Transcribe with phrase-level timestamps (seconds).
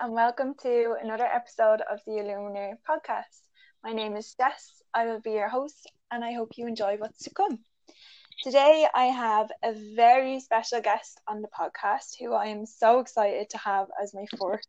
[0.00, 3.42] and welcome to another episode of the Illuminare podcast.
[3.84, 4.82] My name is Jess.
[4.94, 7.58] I will be your host, and I hope you enjoy what's to come.
[8.42, 13.50] Today, I have a very special guest on the podcast who I am so excited
[13.50, 14.66] to have as my fourth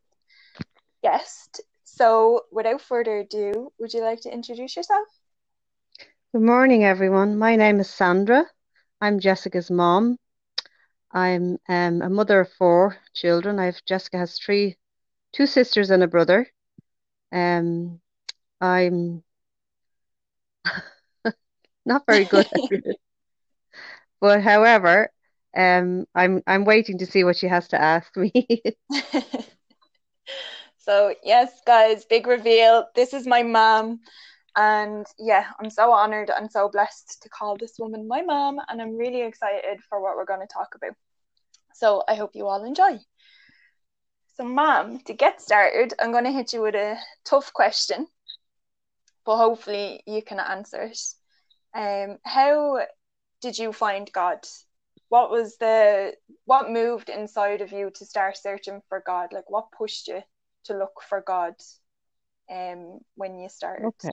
[1.01, 1.61] guest.
[1.83, 5.07] So, without further ado, would you like to introduce yourself?
[6.33, 7.37] Good morning, everyone.
[7.37, 8.45] My name is Sandra.
[9.01, 10.17] I'm Jessica's mom.
[11.11, 13.59] I'm um, a mother of four children.
[13.59, 14.77] I've Jessica has three,
[15.33, 16.47] two sisters and a brother.
[17.31, 17.99] Um,
[18.61, 19.23] I'm
[21.85, 22.61] not very good at
[24.21, 25.11] but however,
[25.55, 28.33] um, I'm I'm waiting to see what she has to ask me.
[30.77, 32.87] so yes, guys, big reveal.
[32.95, 33.99] This is my mom.
[34.55, 38.81] And yeah, I'm so honored and so blessed to call this woman my mom, and
[38.81, 40.95] I'm really excited for what we're going to talk about.
[41.73, 42.99] So I hope you all enjoy.
[44.41, 48.07] So, mom, to get started, I'm going to hit you with a tough question,
[49.23, 50.99] but hopefully you can answer it.
[51.75, 52.79] Um, how
[53.39, 54.39] did you find God?
[55.09, 59.31] What was the what moved inside of you to start searching for God?
[59.31, 60.23] Like, what pushed you
[60.63, 61.53] to look for God?
[62.49, 63.89] Um, when you started.
[63.89, 64.11] Okay.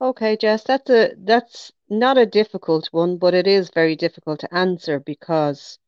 [0.00, 4.54] Okay, Jess, that's a that's not a difficult one, but it is very difficult to
[4.54, 5.80] answer because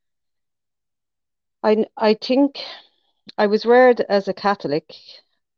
[1.63, 2.59] I I think
[3.35, 4.93] I was reared as a Catholic,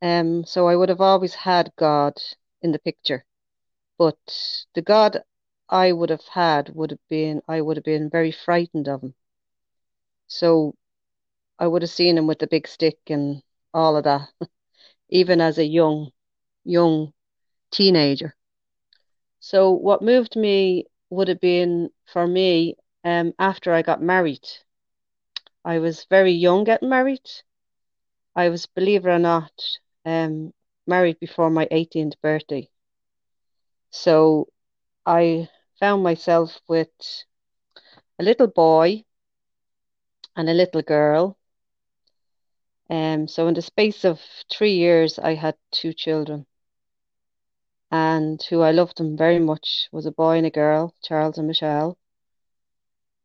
[0.01, 2.13] um, so I would have always had God
[2.61, 3.25] in the picture.
[3.97, 4.17] But
[4.73, 5.23] the God
[5.69, 9.15] I would have had would have been I would have been very frightened of him.
[10.27, 10.75] So
[11.59, 14.29] I would have seen him with the big stick and all of that,
[15.09, 16.11] even as a young
[16.63, 17.13] young
[17.71, 18.35] teenager.
[19.39, 24.47] So what moved me would have been for me um, after I got married.
[25.65, 27.29] I was very young getting married.
[28.39, 29.51] I was, believe it or not,
[30.05, 30.53] um,
[30.87, 32.69] married before my 18th birthday.
[33.91, 34.47] So
[35.05, 36.87] I found myself with
[38.17, 39.03] a little boy
[40.37, 41.37] and a little girl.
[42.89, 46.45] Um, so in the space of three years, I had two children
[47.91, 51.47] and who I loved them very much was a boy and a girl, Charles and
[51.47, 51.97] Michelle.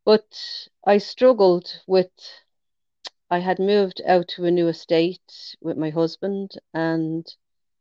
[0.04, 0.26] But
[0.84, 2.10] I struggled with,
[3.34, 7.26] I had moved out to a new estate with my husband and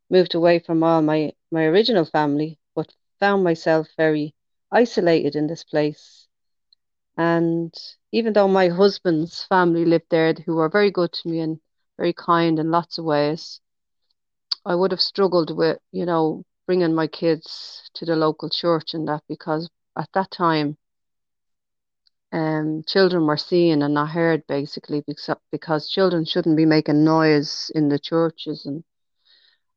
[0.10, 4.34] moved away from all my, my original family, but found myself very
[4.72, 6.28] isolated in this place.
[7.18, 7.72] And
[8.12, 11.60] even though my husband's family lived there, who were very good to me and
[11.98, 13.62] very kind in lots of ways,
[14.66, 19.08] I would have struggled with, you know, bringing my kids to the local church and
[19.08, 20.78] that because at that time
[22.34, 27.72] um, children were seen and not heard basically because, because children shouldn't be making noise
[27.76, 28.84] in the churches and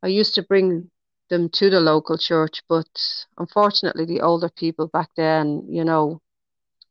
[0.03, 0.91] I used to bring
[1.28, 2.89] them to the local church but
[3.37, 6.22] unfortunately the older people back then you know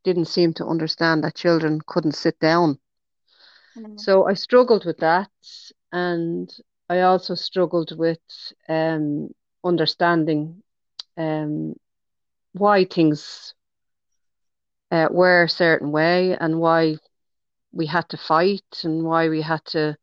[0.04, 2.78] didn't seem to understand that children couldn't sit down
[3.76, 4.00] mm.
[4.00, 5.32] so I struggled with that
[5.92, 6.54] and
[6.90, 8.20] I also struggled with
[8.70, 9.30] um,
[9.64, 10.62] understanding
[11.18, 11.76] um,
[12.52, 13.56] why things
[14.92, 16.96] uh, were a certain way and why
[17.72, 19.98] we had to fight and why we had to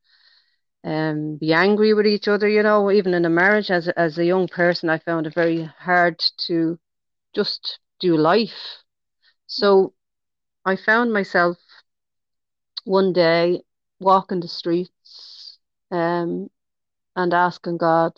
[0.84, 2.48] um, be angry with each other.
[2.48, 5.65] You know, even in a marriage, as as a young person, I found it very
[5.78, 6.78] hard to
[7.34, 8.82] just do life.
[9.47, 9.94] So
[10.65, 11.56] I found myself
[12.84, 13.62] one day
[14.00, 15.59] walking the streets
[15.91, 16.50] um,
[17.14, 18.12] and asking God,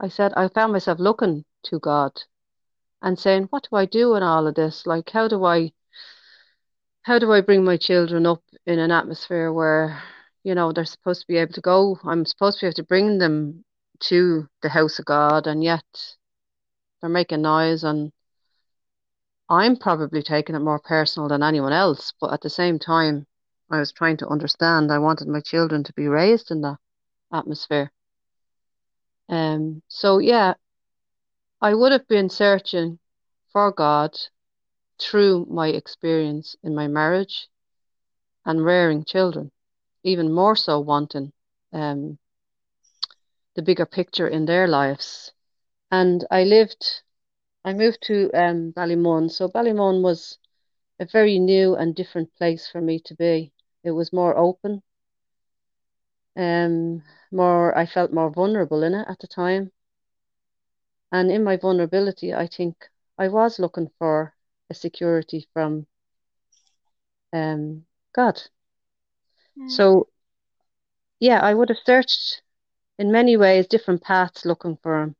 [0.00, 2.12] I said, I found myself looking to God
[3.02, 4.86] and saying, what do I do in all of this?
[4.86, 5.72] Like, how do I,
[7.02, 10.02] how do I bring my children up in an atmosphere where,
[10.44, 12.84] you know, they're supposed to be able to go, I'm supposed to be able to
[12.84, 13.64] bring them
[14.08, 15.84] to the house of God, and yet
[17.00, 18.12] they're making noise and
[19.48, 23.26] I'm probably taking it more personal than anyone else, but at the same time,
[23.70, 24.90] I was trying to understand.
[24.90, 26.78] I wanted my children to be raised in that
[27.32, 27.92] atmosphere.
[29.28, 30.54] Um, so yeah,
[31.60, 32.98] I would have been searching
[33.52, 34.16] for God
[34.98, 37.48] through my experience in my marriage
[38.44, 39.50] and rearing children,
[40.02, 41.32] even more so wanting
[41.72, 42.18] um,
[43.54, 45.32] the bigger picture in their lives.
[45.90, 47.02] And I lived,
[47.64, 49.30] I moved to um, Ballymun.
[49.30, 50.38] So Ballymun was
[51.00, 53.52] a very new and different place for me to be.
[53.82, 54.82] It was more open.
[56.36, 57.02] Um,
[57.32, 59.72] more I felt more vulnerable in it at the time.
[61.16, 62.76] And in my vulnerability, I think
[63.16, 64.34] I was looking for
[64.68, 65.86] a security from
[67.32, 68.42] um, God.
[69.58, 69.70] Mm.
[69.70, 70.08] So
[71.18, 72.42] yeah, I would have searched
[72.98, 75.16] in many ways different paths looking for him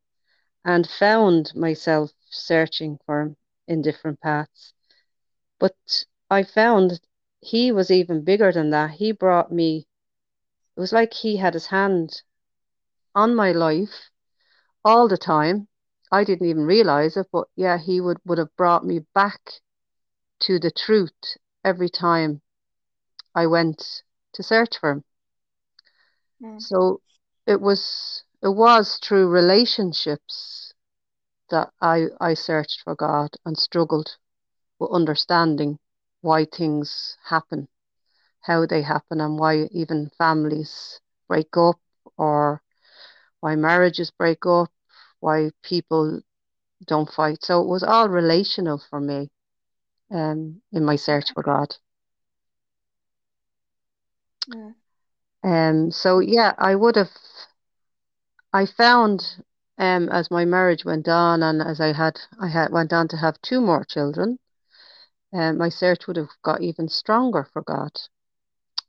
[0.67, 4.75] and found myself searching for him in different paths.
[5.59, 7.01] But I found
[7.41, 8.91] he was even bigger than that.
[8.91, 9.87] He brought me,
[10.77, 12.21] it was like he had his hand
[13.15, 14.11] on my life
[14.85, 15.69] all the time.
[16.11, 19.41] I didn't even realize it, but yeah, he would, would have brought me back
[20.41, 22.43] to the truth every time
[23.35, 24.03] I went
[24.35, 25.05] to search for him.
[26.43, 26.61] Mm.
[26.61, 27.01] So
[27.47, 30.73] it was it was through relationships
[31.51, 34.17] that I I searched for God and struggled
[34.79, 35.79] with understanding
[36.21, 37.69] why things happen,
[38.41, 41.81] how they happen, and why even families break up
[42.17, 42.63] or
[43.41, 44.71] why marriages break up,
[45.21, 46.21] why people
[46.87, 47.39] don't fight.
[47.43, 49.31] So it was all relational for me
[50.11, 51.75] um, in my search for God.
[54.51, 54.75] Mm.
[55.43, 57.11] Um, so yeah, I would have.
[58.53, 59.23] I found
[59.79, 63.17] um, as my marriage went on, and as I had, I had went on to
[63.17, 64.39] have two more children.
[65.33, 67.93] Um, my search would have got even stronger for God,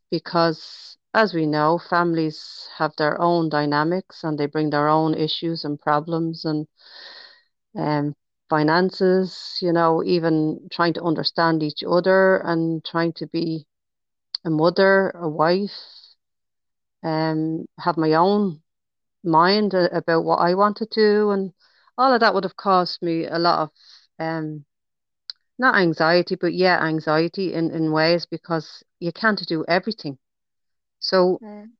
[0.09, 5.65] because as we know, families have their own dynamics and they bring their own issues
[5.65, 6.67] and problems and
[7.75, 8.15] um,
[8.49, 9.57] finances.
[9.61, 13.65] You know, even trying to understand each other and trying to be
[14.45, 15.71] a mother, a wife,
[17.03, 18.61] um, have my own
[19.23, 21.53] mind about what I want to do, and
[21.97, 23.69] all of that would have caused me a lot of
[24.19, 24.65] um,
[25.59, 30.17] not anxiety, but yeah, anxiety in, in ways because you can't do everything.
[30.99, 31.77] So Mm.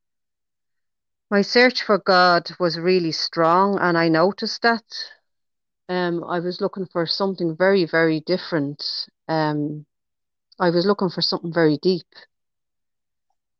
[1.30, 4.84] my search for God was really strong, and I noticed that.
[5.90, 8.84] Um, I was looking for something very, very different.
[9.28, 9.86] Um,
[10.60, 12.08] I was looking for something very deep,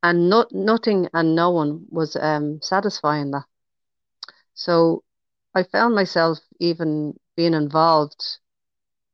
[0.04, 3.46] and not nothing and no one was um satisfying that.
[4.56, 5.04] So
[5.56, 8.40] I found myself even being involved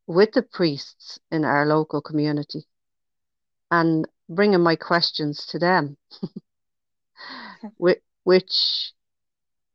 [0.07, 2.68] with the priests in our local community
[3.72, 5.98] and bringing my questions to them,
[7.78, 8.94] which, which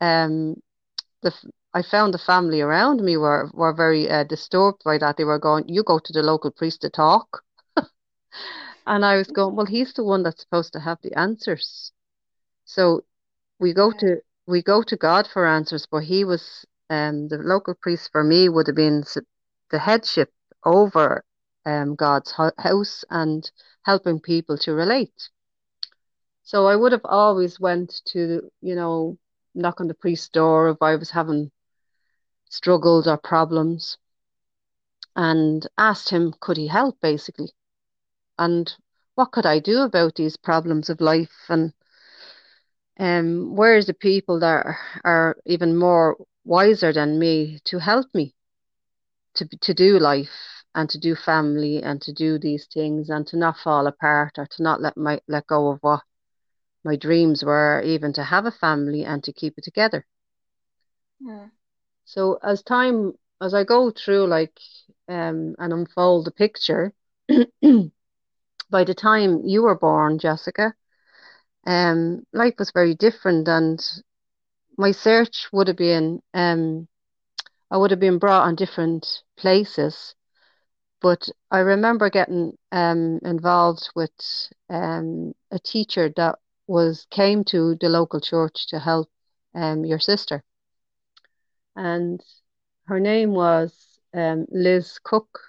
[0.01, 0.61] um,
[1.23, 1.33] the
[1.75, 5.17] I found the family around me were were very uh, disturbed by that.
[5.17, 7.43] They were going, "You go to the local priest to talk,"
[8.87, 11.93] and I was going, "Well, he's the one that's supposed to have the answers."
[12.65, 13.05] So
[13.59, 17.75] we go to we go to God for answers, but he was um, the local
[17.75, 19.05] priest for me would have been
[19.71, 20.33] the headship
[20.65, 21.25] over
[21.65, 23.51] um, God's ho- house and
[23.83, 25.31] helping people to relate.
[26.43, 29.19] So I would have always went to, you know,
[29.55, 31.51] knock on the priest's door if I was having
[32.49, 33.99] struggles or problems
[35.15, 37.51] and asked him, could he help basically?
[38.39, 38.73] And
[39.15, 41.45] what could I do about these problems of life?
[41.49, 41.73] And
[42.99, 48.35] um, where's the people that are, are even more wiser than me to help me
[49.35, 53.37] to to do life and to do family and to do these things and to
[53.37, 56.03] not fall apart or to not let my let go of what
[56.85, 60.07] my dreams were, even to have a family and to keep it together.
[61.23, 61.51] Mm.
[62.05, 64.59] So as time as I go through like
[65.09, 66.93] um and unfold the picture,
[68.71, 70.75] by the time you were born, Jessica,
[71.67, 73.81] um life was very different and
[74.79, 76.89] my search would have been um
[77.71, 80.15] I would have been brought on different places
[81.01, 84.11] but I remember getting um, involved with
[84.69, 89.09] um, a teacher that was came to the local church to help
[89.55, 90.43] um, your sister,
[91.77, 92.23] and
[92.87, 95.41] her name was um, Liz Cook.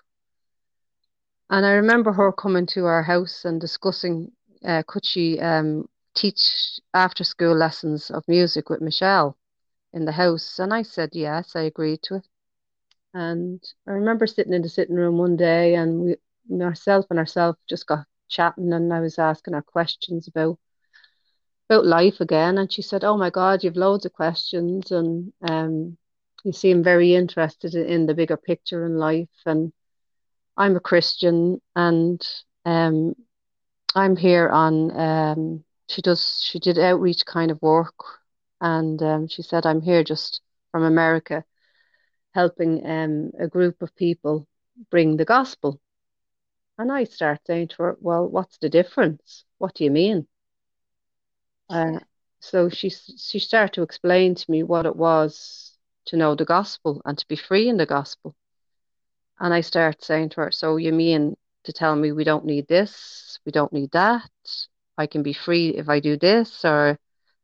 [1.50, 4.32] And I remember her coming to our house and discussing
[4.64, 9.38] uh, could she um, teach after school lessons of music with Michelle
[9.94, 12.28] in the house, and I said yes, I agreed to it.
[13.14, 16.16] And I remember sitting in the sitting room one day and we
[16.50, 20.60] myself and herself just got chatting and I was asking her questions about
[21.70, 22.58] about life again.
[22.58, 25.98] And she said, Oh my God, you've loads of questions and um
[26.44, 29.28] you seem very interested in, the bigger picture in life.
[29.46, 29.74] And
[30.58, 32.22] I'm a Christian and
[32.66, 33.16] um
[33.96, 37.96] I'm here on um she does she did outreach kind of work.
[38.62, 41.44] And um she said I'm here just from America
[42.34, 44.48] helping um, a group of people
[44.90, 45.80] bring the gospel.
[46.78, 49.46] And I start saying to her, Well, what's the difference?
[49.58, 50.28] What do you mean?
[51.70, 52.00] Uh,
[52.40, 57.02] so she she started to explain to me what it was to know the gospel
[57.06, 58.36] and to be free in the gospel.
[59.40, 62.68] And I start saying to her, So you mean to tell me we don't need
[62.68, 64.30] this, we don't need that,
[64.98, 66.98] I can be free if I do this, or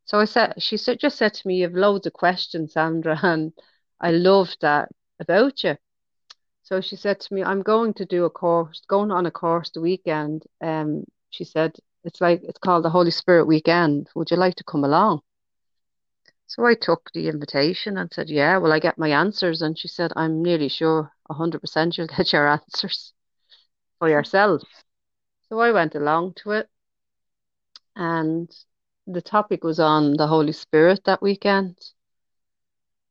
[0.05, 3.53] So I said, she just said to me, "You have loads of questions, Sandra, and
[3.99, 5.77] I love that about you."
[6.63, 9.69] So she said to me, "I'm going to do a course, going on a course
[9.71, 14.09] the weekend." Um, she said, "It's like it's called the Holy Spirit Weekend.
[14.15, 15.21] Would you like to come along?"
[16.47, 19.87] So I took the invitation and said, "Yeah, well, I get my answers?" And she
[19.87, 23.13] said, "I'm nearly sure, hundred percent, you'll get your answers
[23.99, 24.63] for yourself."
[25.49, 26.69] So I went along to it,
[27.95, 28.49] and
[29.07, 31.77] the topic was on the Holy Spirit that weekend.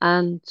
[0.01, 0.43] And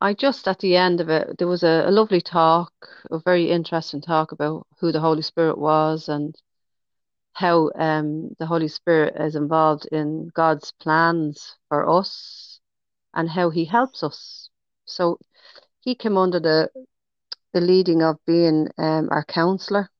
[0.00, 2.72] I just at the end of it, there was a, a lovely talk,
[3.10, 6.34] a very interesting talk about who the Holy Spirit was and
[7.34, 12.60] how um, the Holy Spirit is involved in God's plans for us
[13.14, 14.50] and how He helps us.
[14.86, 15.18] So
[15.80, 16.70] he came under the
[17.52, 19.90] the leading of being um, our counselor.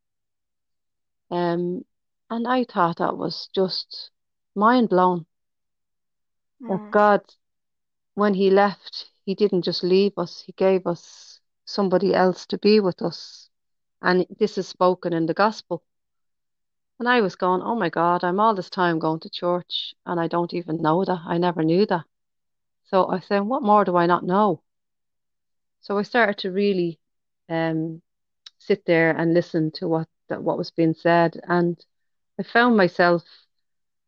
[1.30, 1.84] Um,
[2.30, 4.10] and I thought that was just
[4.54, 5.26] mind blown
[6.68, 6.90] that Mm.
[6.90, 7.20] God,
[8.14, 12.80] when He left, He didn't just leave us, He gave us somebody else to be
[12.80, 13.48] with us.
[14.02, 15.82] And this is spoken in the gospel.
[16.98, 20.20] And I was going, oh my God, I'm all this time going to church and
[20.20, 21.20] I don't even know that.
[21.26, 22.04] I never knew that.
[22.84, 24.62] So I said, what more do I not know?
[25.80, 27.00] So I started to really
[27.48, 28.00] um,
[28.58, 31.40] sit there and listen to what that what was being said.
[31.48, 31.82] And
[32.38, 33.22] I found myself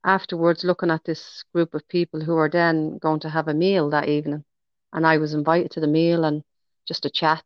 [0.06, 3.90] afterwards looking at this group of people who were then going to have a meal
[3.90, 4.44] that evening.
[4.92, 6.44] And I was invited to the meal and
[6.86, 7.44] just to chat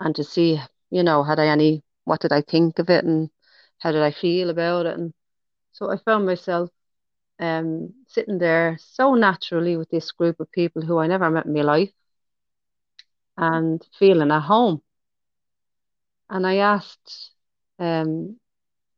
[0.00, 0.58] and to see,
[0.90, 3.28] you know, had I any, what did I think of it and
[3.78, 4.98] how did I feel about it?
[4.98, 5.12] And
[5.72, 6.70] so I found myself
[7.38, 11.52] um, sitting there so naturally with this group of people who I never met in
[11.52, 11.92] my life
[13.36, 14.82] and feeling at home.
[16.30, 17.30] And I asked,
[17.78, 18.38] um,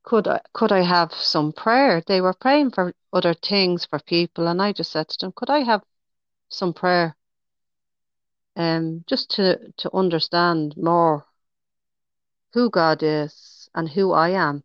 [0.02, 2.02] could I could I have some prayer?
[2.06, 5.50] They were praying for other things for people, and I just said to them, could
[5.50, 5.82] I have
[6.48, 7.16] some prayer?
[8.56, 11.26] Um, just to to understand more
[12.52, 14.64] who God is and who I am.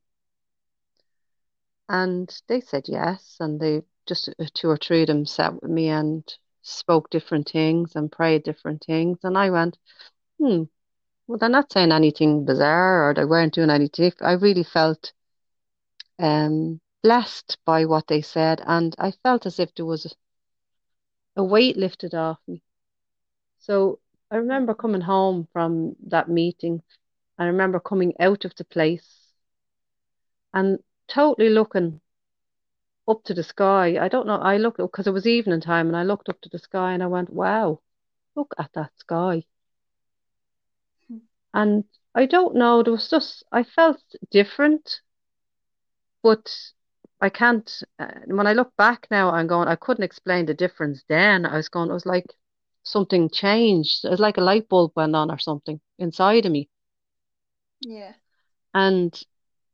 [1.87, 5.89] And they said yes, and they just two or three of them sat with me
[5.89, 6.23] and
[6.61, 9.77] spoke different things and prayed different things, and I went,
[10.39, 10.63] hmm,
[11.27, 14.13] well, they're not saying anything bizarre or they weren't doing anything.
[14.21, 15.13] I really felt
[16.19, 20.15] um, blessed by what they said, and I felt as if there was
[21.35, 22.61] a weight lifted off me.
[23.59, 23.99] So
[24.31, 26.81] I remember coming home from that meeting.
[27.37, 29.33] I remember coming out of the place
[30.53, 31.99] and totally looking
[33.07, 33.97] up to the sky.
[33.99, 36.49] I don't know, I looked because it was evening time and I looked up to
[36.49, 37.81] the sky and I went, wow,
[38.35, 39.43] look at that sky.
[41.07, 41.17] Hmm.
[41.53, 41.83] And
[42.15, 45.01] I don't know, there was just, I felt different.
[46.25, 46.73] But
[47.21, 51.05] I can't, uh, when I look back now, I'm going, I couldn't explain the difference
[51.07, 51.45] then.
[51.45, 52.35] I was going, it was like
[52.83, 54.03] something changed.
[54.05, 56.69] It was like a light bulb went on or something inside of me.
[57.81, 58.13] Yeah.
[58.73, 59.19] And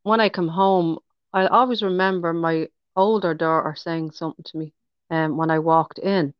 [0.03, 0.99] when I come home,
[1.33, 4.73] I always remember my older daughter saying something to me
[5.09, 6.35] um, when I walked in.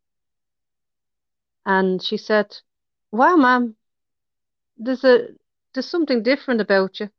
[1.66, 2.58] And she said,
[3.12, 3.78] Wow, ma'am,
[4.78, 5.30] there's a
[5.74, 7.10] there's something different about you.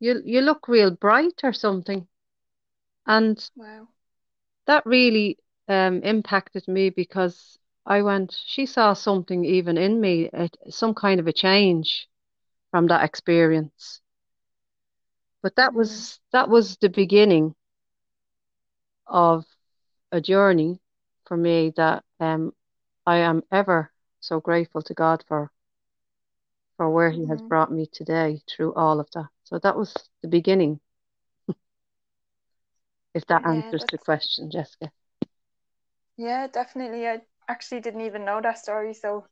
[0.00, 2.08] You you look real bright or something.
[3.06, 3.88] And Wow.
[4.66, 5.38] that really
[5.68, 11.20] um, impacted me because I went, she saw something even in me, a, some kind
[11.20, 12.08] of a change
[12.70, 14.00] from that experience.
[15.42, 17.54] But that was that was the beginning
[19.06, 19.44] of
[20.12, 20.80] a journey
[21.26, 22.52] for me that um,
[23.06, 25.50] I am ever so grateful to God for
[26.76, 27.48] for where He has Mhm.
[27.48, 29.28] brought me today through all of that.
[29.44, 30.80] So that was the beginning,
[33.14, 34.90] if that Yeah, answers the question, Jessica.
[36.16, 37.06] yeah, definitely.
[37.06, 39.26] I actually didn't even know that story, so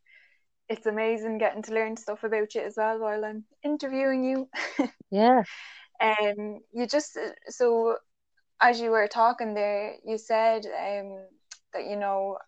[0.69, 4.49] it's amazing getting to learn stuff about you as well while I'm interviewing you.
[5.11, 5.45] Yeah.
[6.01, 7.97] Um, you just so
[8.61, 11.19] as you were talking there, you said um
[11.73, 12.39] that you know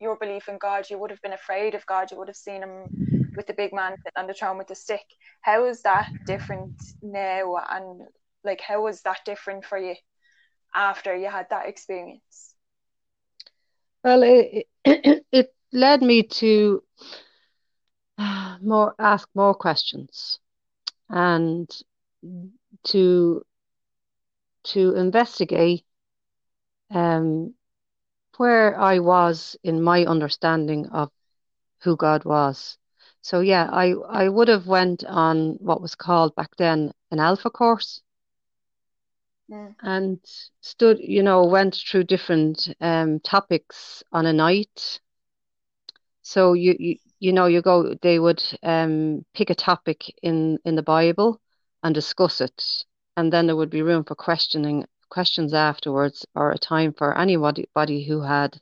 [0.00, 2.62] your belief in God, you would have been afraid of God, you would have seen
[2.62, 2.90] him
[3.36, 5.04] with the big man on the throne with the stick.
[5.42, 6.72] How is that different
[7.02, 8.02] now, and
[8.44, 9.94] like how was that different for you
[10.74, 12.54] after you had that experience?
[14.04, 16.82] Well, it it, it led me to
[18.60, 20.38] more ask more questions
[21.08, 21.68] and
[22.84, 23.42] to
[24.62, 25.84] to investigate
[26.90, 27.54] um,
[28.36, 31.10] where I was in my understanding of
[31.82, 32.78] who God was.
[33.22, 37.50] So yeah, I I would have went on what was called back then an alpha
[37.50, 38.00] course,
[39.50, 39.74] Mm.
[39.82, 40.18] and
[40.60, 45.00] stood, you know, went through different um, topics on a night.
[46.22, 50.74] So you, you you know you go they would um, pick a topic in in
[50.76, 51.40] the Bible
[51.82, 52.84] and discuss it,
[53.16, 58.04] and then there would be room for questioning questions afterwards, or a time for anybody
[58.04, 58.60] who had,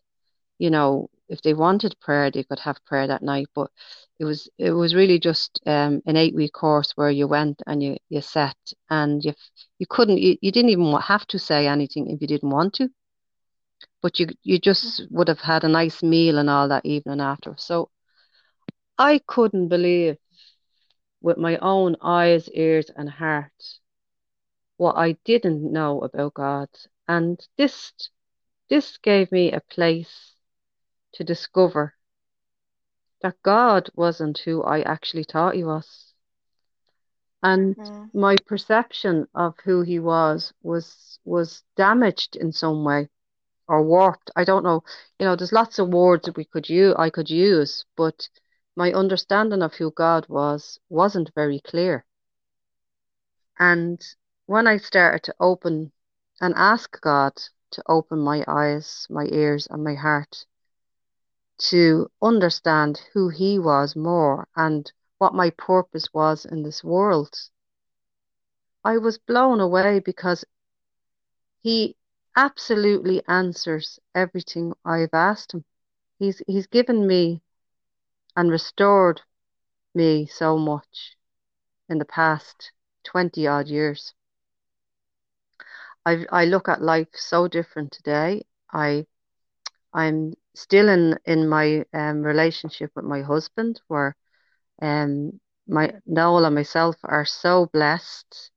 [0.59, 3.49] you know, if they wanted prayer, they could have prayer that night.
[3.55, 3.71] But
[4.19, 7.83] it was it was really just um, an eight week course where you went and
[7.83, 8.57] you you sat
[8.91, 9.35] and you
[9.79, 12.89] you couldn't you, you didn't even have to say anything if you didn't want to,
[14.03, 17.55] but you you just would have had a nice meal and all that evening after.
[17.57, 17.91] So
[18.99, 20.17] I couldn't believe
[21.21, 23.53] with my own eyes, ears, and heart
[24.79, 26.69] what I didn't know about God,
[27.09, 27.93] and this
[28.71, 30.28] this gave me a place
[31.15, 31.95] to discover
[33.23, 36.15] that God wasn't who I actually thought he was.
[37.43, 38.11] And Mm.
[38.13, 43.09] my perception of who he was was was damaged in some way
[43.69, 44.31] or warped.
[44.37, 44.83] I don't know.
[45.19, 48.29] You know, there's lots of words that we could use I could use, but
[48.77, 52.07] my understanding of who God was wasn't very clear.
[53.59, 54.01] And
[54.47, 55.93] when I started to open
[56.41, 57.33] and ask God
[57.73, 60.47] to open my eyes, my ears, and my heart
[61.59, 67.37] to understand who He was more and what my purpose was in this world,
[68.85, 70.45] I was blown away because
[71.63, 71.97] He
[72.37, 75.65] absolutely answers everything I've asked Him.
[76.19, 77.43] He's He's given me
[78.37, 79.23] and restored
[79.95, 81.17] me so much
[81.89, 82.73] in the past
[83.05, 84.15] 20 odd years.
[86.05, 88.47] I I look at life so different today.
[88.73, 89.07] I
[89.93, 94.17] I'm still in in my um, relationship with my husband where
[94.83, 98.51] um my Noel and myself are so blessed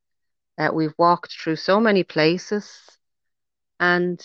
[0.57, 2.97] that we've walked through so many places
[3.79, 4.19] and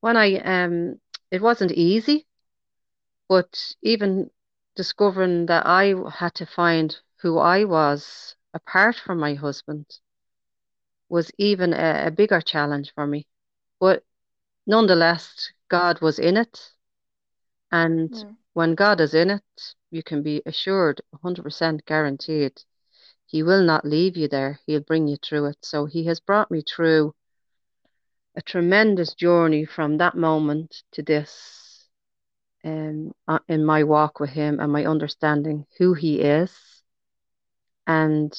[0.00, 2.26] when I um it wasn't easy
[3.28, 4.30] but even
[4.76, 9.86] discovering that I had to find who I was apart from my husband
[11.08, 13.26] was even a, a bigger challenge for me.
[13.80, 14.04] But
[14.66, 16.70] nonetheless, God was in it.
[17.76, 18.36] And Mm.
[18.54, 22.62] when God is in it, you can be assured, 100% guaranteed,
[23.26, 24.58] He will not leave you there.
[24.66, 25.58] He'll bring you through it.
[25.62, 27.14] So He has brought me through
[28.34, 31.88] a tremendous journey from that moment to this
[32.64, 36.82] um, uh, in my walk with Him and my understanding who He is.
[37.86, 38.32] And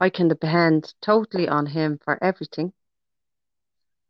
[0.00, 2.72] I can depend totally on Him for everything.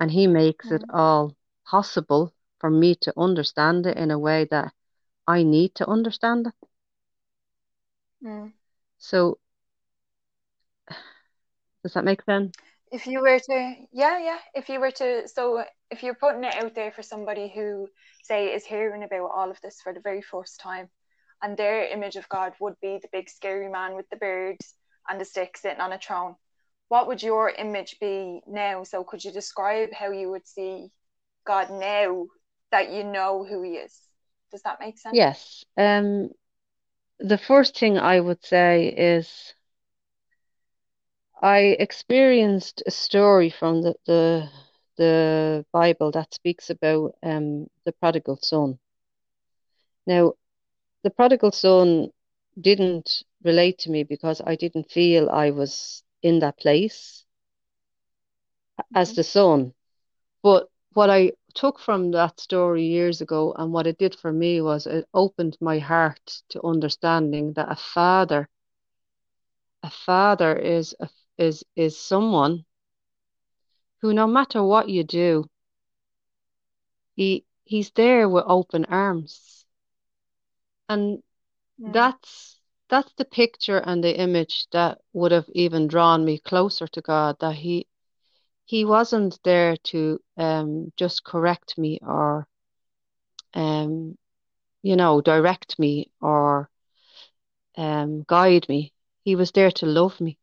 [0.00, 0.90] And He makes it Mm.
[0.94, 4.72] all possible for me to understand it in a way that
[5.26, 6.68] I need to understand it.
[8.24, 8.52] Mm.
[8.98, 9.38] So,
[11.82, 12.54] does that make sense?
[12.92, 16.54] If you were to, yeah, yeah, if you were to, so if you're putting it
[16.54, 17.88] out there for somebody who,
[18.22, 20.88] say, is hearing about all of this for the very first time,
[21.42, 24.58] and their image of God would be the big scary man with the beard
[25.08, 26.36] and the stick sitting on a throne,
[26.90, 28.84] what would your image be now?
[28.84, 30.92] So, could you describe how you would see
[31.44, 32.26] God now
[32.72, 34.08] that you know who He is?
[34.52, 35.22] Does that make sense?
[35.22, 35.64] Yes.
[35.76, 36.30] Um,
[37.18, 39.54] the first thing I would say is
[41.42, 44.48] I experienced a story from the the,
[44.96, 48.78] the Bible that speaks about um the prodigal son.
[50.06, 50.34] Now,
[51.02, 52.12] the prodigal son
[52.60, 57.24] didn't relate to me because I didn't feel I was in that place
[58.94, 59.14] as Mhm.
[59.14, 59.74] the son.
[60.42, 64.60] But what I took from that story years ago and what it did for me
[64.60, 68.48] was it opened my heart to understanding that a father,
[69.82, 72.64] a father is a, is is someone
[74.00, 75.48] who, no matter what you do,
[77.14, 79.64] he he's there with open arms,
[80.88, 81.22] and
[81.80, 81.92] Mm.
[81.92, 87.00] that's that's the picture and the image that would have even drawn me closer to
[87.00, 87.36] God.
[87.40, 87.86] That he
[88.64, 92.46] he wasn't there to um just correct me or
[93.54, 94.16] um
[94.82, 96.68] you know direct me or
[97.76, 98.92] um guide me.
[99.24, 100.38] He was there to love me,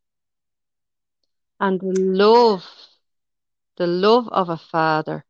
[1.60, 2.64] and the love,
[3.78, 5.26] the love of a father,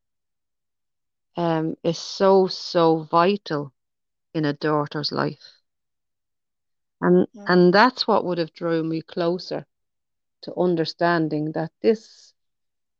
[1.37, 3.73] um, is so so vital
[4.33, 5.61] in a daughter's life.
[7.01, 7.47] And Mm.
[7.47, 9.65] and that's what would have drew me closer
[10.41, 12.33] to understanding that this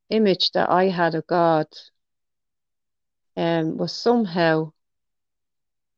[0.09, 1.67] image that I had of God
[3.37, 4.73] um, was somehow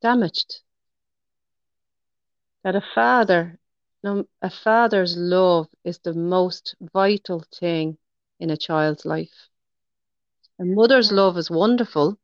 [0.02, 0.62] damaged.
[2.63, 3.60] That a father,
[4.04, 7.97] a father's love is the most vital thing
[8.39, 9.50] in a child's life.
[10.60, 12.19] A mother's love is wonderful,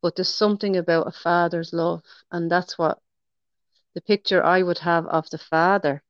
[0.00, 2.98] but there's something about a father's love, and that's what
[3.94, 6.02] the picture I would have of the father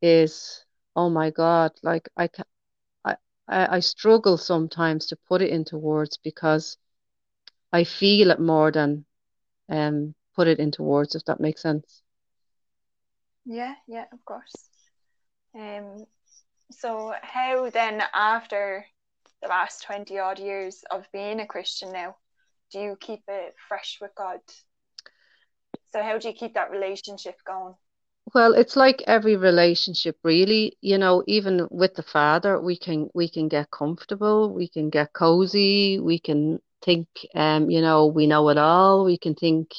[0.00, 0.64] is,
[0.96, 2.28] oh my God, like I
[3.50, 6.78] I, I struggle sometimes to put it into words because
[7.72, 9.06] I feel it more than
[9.68, 12.02] um put it into words, if that makes sense.
[13.44, 14.54] Yeah, yeah, of course.
[15.54, 16.06] Um,
[16.72, 18.86] so how then after
[19.42, 22.16] the last 20 odd years of being a Christian now,
[22.72, 24.40] do you keep it fresh with God?
[25.92, 27.74] So how do you keep that relationship going?
[28.34, 30.76] Well, it's like every relationship, really.
[30.80, 35.12] You know, even with the father, we can we can get comfortable, we can get
[35.12, 39.04] cozy, we can think, um, you know, we know it all.
[39.04, 39.70] We can think,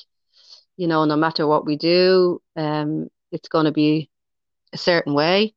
[0.78, 4.10] you know, no matter what we do, um, it's going to be
[4.74, 5.54] a certain way.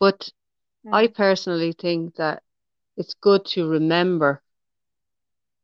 [0.00, 0.30] But
[0.92, 1.08] I Mm.
[1.08, 2.42] personally think that
[2.96, 4.42] it's good to remember,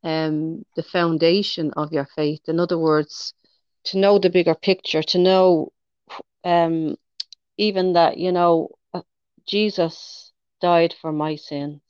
[0.04, 2.40] um, the foundation of your faith.
[2.48, 3.34] In other words,
[3.84, 5.72] to know the bigger picture, to know,
[6.46, 6.96] um.
[7.58, 9.02] even that, you know, uh,
[9.46, 11.82] Jesus died for my sins.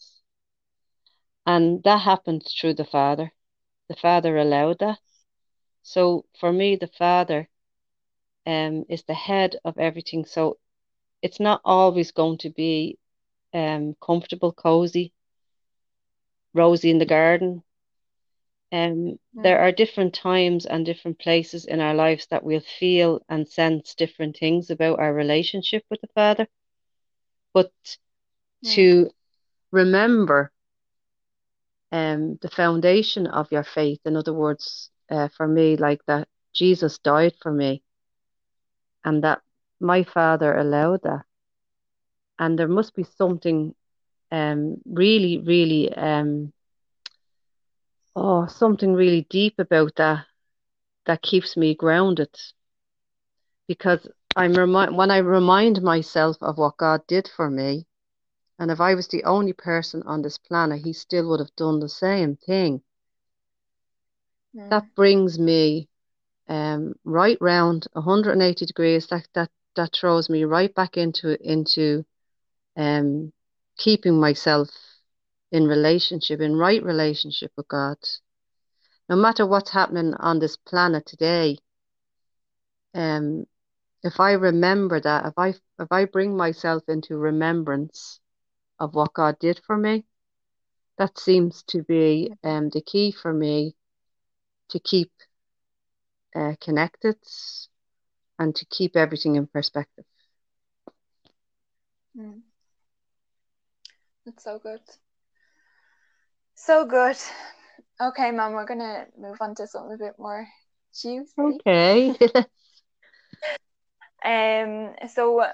[1.46, 3.32] And that happened through the Father.
[3.88, 4.98] The Father allowed that.
[5.82, 7.48] So for me, the Father
[8.46, 10.24] um, is the head of everything.
[10.26, 10.58] So
[11.22, 12.98] it's not always going to be
[13.54, 15.12] um, comfortable, cozy,
[16.54, 17.62] rosy in the garden.
[18.72, 19.60] Um, there Mm.
[19.60, 24.36] are different times and different places in our lives that we'll feel and sense different
[24.36, 26.46] things about our relationship with the Father.
[27.52, 27.72] But
[28.62, 28.70] Mm.
[28.74, 29.10] to
[29.70, 30.52] remember
[31.92, 34.00] um, the foundation of your faith.
[34.04, 37.82] In other words, uh, for me, like that Jesus died for me
[39.04, 39.40] and that
[39.80, 41.24] my father allowed that.
[42.38, 43.74] And there must be something
[44.30, 46.52] um, really, really, um,
[48.16, 50.26] oh, something really deep about that
[51.06, 52.34] that keeps me grounded.
[53.68, 57.86] Because I'm remind when I remind myself of what God did for me,
[58.58, 61.80] and if I was the only person on this planet, He still would have done
[61.80, 62.82] the same thing.
[64.54, 64.68] Mm.
[64.70, 65.88] That brings me
[66.48, 69.06] um, right round 180 degrees.
[69.08, 72.04] That that that throws me right back into into
[72.76, 73.32] um,
[73.78, 74.68] keeping myself
[75.56, 77.96] in relationship, in right relationship with God.
[79.08, 81.58] No matter what's happening on this planet today,
[82.94, 83.46] um,
[84.02, 88.20] if I remember that, if I if I bring myself into remembrance
[88.78, 90.04] of what God did for me,
[90.98, 93.74] that seems to be um, the key for me
[94.70, 95.10] to keep
[96.34, 97.16] uh, connected
[98.38, 100.04] and to keep everything in perspective.
[102.18, 102.40] Mm.
[104.26, 104.80] That's so good.
[106.56, 107.16] So good.
[108.00, 110.46] Okay, Mom, we're gonna move on to something a bit more
[110.94, 111.32] juicy.
[111.38, 112.14] Okay.
[114.24, 115.46] Um, so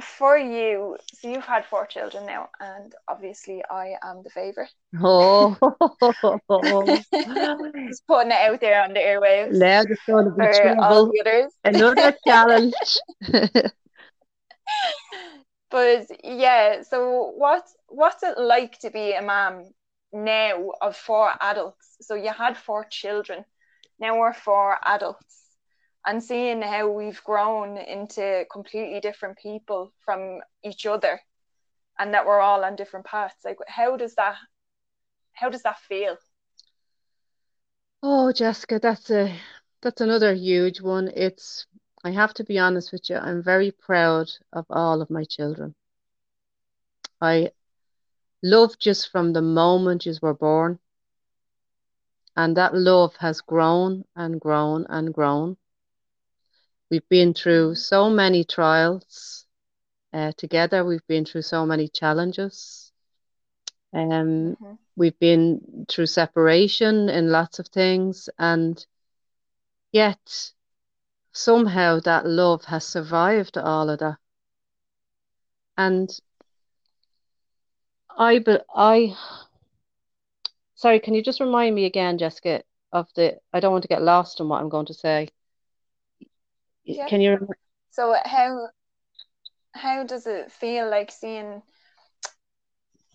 [0.00, 4.70] for you, so you've had four children now, and obviously I am the favorite.
[5.02, 5.56] Oh,
[7.88, 11.12] Just putting it out there on the airwaves now going to be for all trouble.
[11.12, 11.52] the others.
[11.64, 12.74] Another challenge.
[15.70, 19.64] But yeah, so what what's it like to be a mom
[20.12, 21.96] now of four adults?
[22.00, 23.44] So you had four children,
[23.98, 25.42] now we're four adults,
[26.06, 31.20] and seeing how we've grown into completely different people from each other,
[31.98, 33.44] and that we're all on different paths.
[33.44, 34.36] Like, how does that
[35.32, 36.16] how does that feel?
[38.02, 39.36] Oh, Jessica, that's a
[39.82, 41.08] that's another huge one.
[41.14, 41.66] It's
[42.04, 45.74] I have to be honest with you, I'm very proud of all of my children.
[47.20, 47.52] I
[48.42, 50.78] love just from the moment you were born,
[52.36, 55.56] and that love has grown and grown and grown.
[56.90, 59.46] We've been through so many trials
[60.12, 60.84] uh, together.
[60.84, 62.92] We've been through so many challenges.
[63.92, 64.78] Um, Mhm.
[64.96, 68.84] we've been through separation in lots of things, and
[69.92, 70.52] yet
[71.32, 74.18] somehow that love has survived all of that.
[75.76, 76.10] And
[78.18, 79.16] I, but I,
[80.74, 84.02] sorry, can you just remind me again, Jessica, of the, I don't want to get
[84.02, 85.28] lost in what I'm going to say.
[86.84, 87.06] Yeah.
[87.06, 87.48] Can you,
[87.90, 88.68] So how
[89.72, 91.62] how does it feel like seeing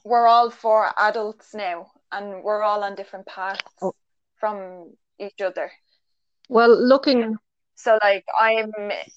[0.06, 3.94] we're all four adults now and we're all on different paths Oh.
[4.40, 5.72] from each other?
[6.50, 7.36] well, looking,
[7.76, 8.72] So like I'm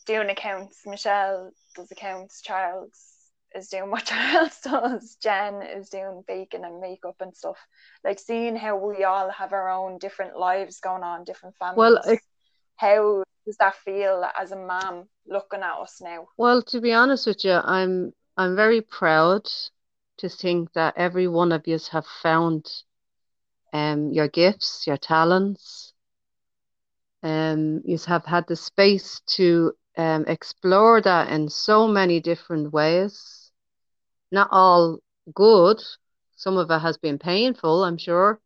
[0.06, 3.15] doing accounts, Michelle does accounts, Charles
[3.56, 5.16] is doing what Charles does.
[5.22, 7.58] Jen is doing baking and makeup and stuff.
[8.04, 11.78] Like seeing how we all have our own different lives going on, different families.
[11.78, 12.20] Well, it,
[12.76, 16.26] how does that feel as a mom looking at us now?
[16.36, 19.48] Well, to be honest with you, I'm I'm very proud
[20.18, 22.70] to think that every one of you have found
[23.72, 25.92] um your gifts, your talents.
[27.22, 33.35] Um, you have had the space to um, explore that in so many different ways.
[34.30, 34.98] Not all
[35.34, 35.82] good.
[36.36, 38.40] Some of it has been painful, I'm sure.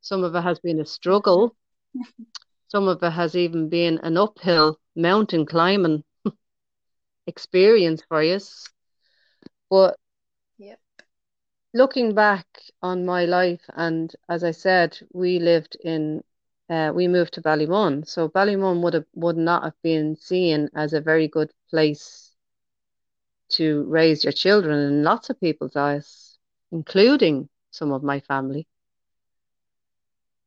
[0.00, 1.56] Some of it has been a struggle.
[2.68, 6.04] Some of it has even been an uphill mountain climbing
[7.26, 8.38] experience for you.
[9.70, 9.96] But
[10.58, 10.78] yep.
[11.72, 12.46] looking back
[12.82, 16.22] on my life, and as I said, we lived in,
[16.68, 18.06] uh, we moved to Ballymun.
[18.06, 22.23] So Ballymun would have would not have been seen as a very good place
[23.50, 26.38] to raise your children in lots of people's eyes,
[26.72, 28.66] including some of my family.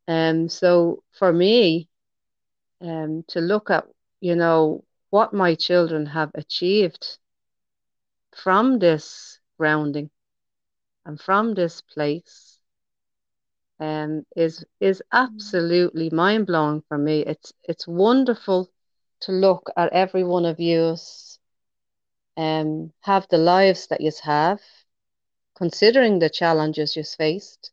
[0.08, 1.90] And um, so for me,
[2.82, 3.86] um, to look at,
[4.20, 7.18] you know, what my children have achieved
[8.36, 10.10] from this grounding
[11.06, 12.60] and from this place
[13.80, 17.22] um, is is absolutely mind blowing for me.
[17.22, 18.70] It's it's wonderful
[19.22, 20.96] to look at every one of you
[22.38, 24.62] um, have the lives that you have,
[25.56, 27.72] considering the challenges you faced,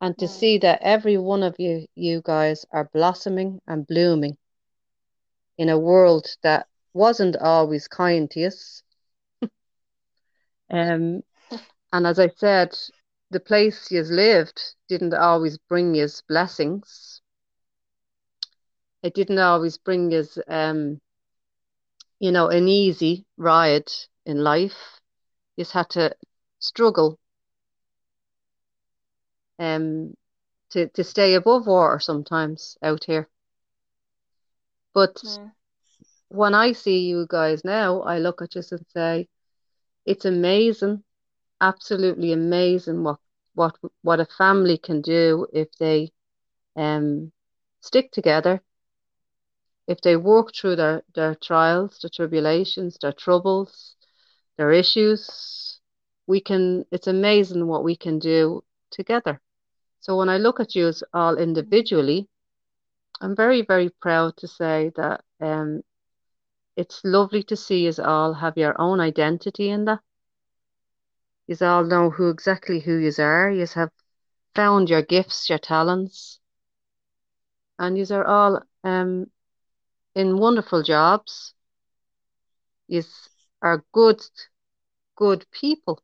[0.00, 4.36] and to see that every one of you you guys are blossoming and blooming
[5.58, 8.82] in a world that wasn't always kind to us.
[10.70, 11.22] Um
[11.92, 12.76] and as i said
[13.30, 17.20] the place you lived didn't always bring you blessings.
[19.02, 21.00] It didn't always bring you um
[22.20, 23.90] you know an easy ride
[24.26, 25.00] in life
[25.56, 26.14] you just had to
[26.58, 27.18] struggle
[29.58, 30.14] um,
[30.70, 33.28] to, to stay above water sometimes out here.
[34.94, 35.52] But mm.
[36.28, 39.28] when I see you guys now, I look at you and say,
[40.06, 41.02] it's amazing,
[41.60, 43.18] absolutely amazing what
[43.54, 46.12] what what a family can do if they
[46.76, 47.32] um
[47.80, 48.62] stick together,
[49.88, 53.96] if they work through their, their trials, their tribulations, their troubles,
[54.58, 55.80] their issues.
[56.26, 59.40] We can it's amazing what we can do together.
[60.00, 62.28] So when I look at you all individually,
[63.20, 65.82] I'm very, very proud to say that um,
[66.76, 70.00] it's lovely to see us all have your own identity in that.
[71.46, 73.50] You all know who exactly who you are.
[73.50, 73.90] You have
[74.54, 76.40] found your gifts, your talents,
[77.78, 79.30] and you are all um,
[80.18, 81.54] in wonderful jobs.
[82.88, 83.28] is
[83.62, 84.20] are good,
[85.16, 86.02] good people.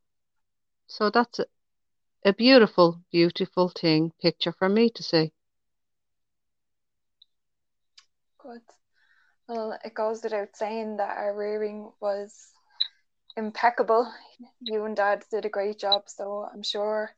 [0.87, 1.41] So that's
[2.25, 5.33] a beautiful, beautiful thing picture for me to see.
[8.39, 8.63] Good.
[9.49, 12.53] Well, it goes without saying that our rearing was
[13.37, 14.13] impeccable.
[14.61, 17.11] You and Dad did a great job, so I'm sure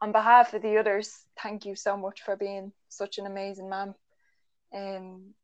[0.00, 3.94] on behalf of the others, thank you so much for being such an amazing man.
[4.74, 5.34] Um,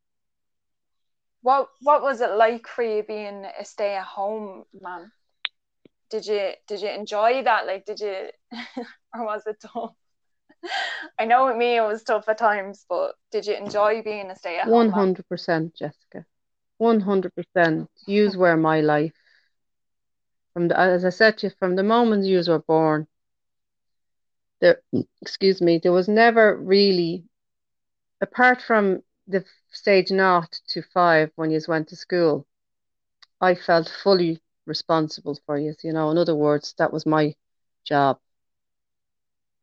[1.43, 5.11] what what was it like for you being a stay at home man?
[6.11, 7.67] did you did you enjoy that?
[7.67, 8.29] Like, did you,
[9.15, 9.95] or was it tough?
[11.19, 14.37] I know with me it was tough at times, but did you enjoy being a
[14.37, 14.73] stay at home?
[14.73, 16.27] One hundred percent, Jessica.
[16.79, 17.89] One hundred percent.
[18.07, 19.15] Use were my life.
[20.53, 23.07] From the, as I said to you, from the moment you were born,
[24.61, 24.81] there,
[25.23, 27.25] excuse me, there was never really,
[28.21, 32.47] apart from the stage naught to five when you went to school,
[33.41, 35.75] I felt fully responsible for you.
[35.83, 37.35] You know, in other words, that was my
[37.85, 38.19] job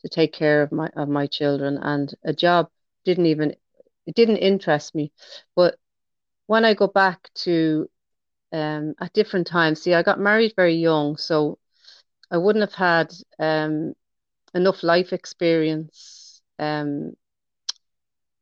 [0.02, 2.70] to take care of my of my children, and a job
[3.06, 3.56] didn't even
[4.06, 5.12] it didn't interest me.
[5.56, 5.78] But
[6.48, 7.90] when I go back to
[8.54, 11.58] um, at different times, see, I got married very young, so
[12.32, 13.94] I wouldn't have had um,
[14.54, 17.14] enough life experience um,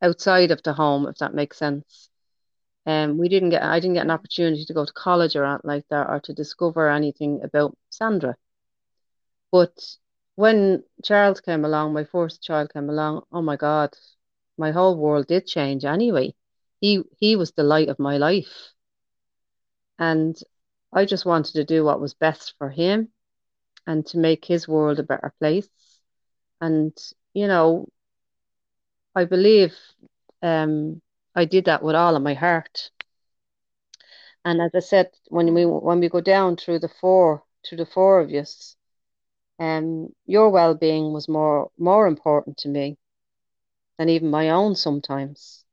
[0.05, 2.09] outside of the home, if that makes sense.
[2.85, 5.61] Um, we didn't get, I didn't get an opportunity to go to college or anything
[5.63, 8.35] like that, or to discover anything about Sandra.
[9.51, 9.75] But
[10.35, 13.89] when Charles came along, my first child came along, oh my God,
[14.57, 16.35] my whole world did change anyway.
[16.79, 18.53] He he was the light of my life.
[19.97, 20.35] And
[20.93, 23.09] I just wanted to do what was best for him
[23.87, 25.69] and to make his world a better place.
[26.59, 26.95] And,
[27.33, 27.87] you know,
[29.15, 29.73] I believe
[30.41, 31.01] um
[31.35, 32.91] I did that with all of my heart.
[34.45, 37.85] And as I said, when we when we go down through the four through the
[37.85, 38.75] four of us,
[39.59, 42.97] um, your well being was more more important to me
[43.97, 45.63] than even my own sometimes,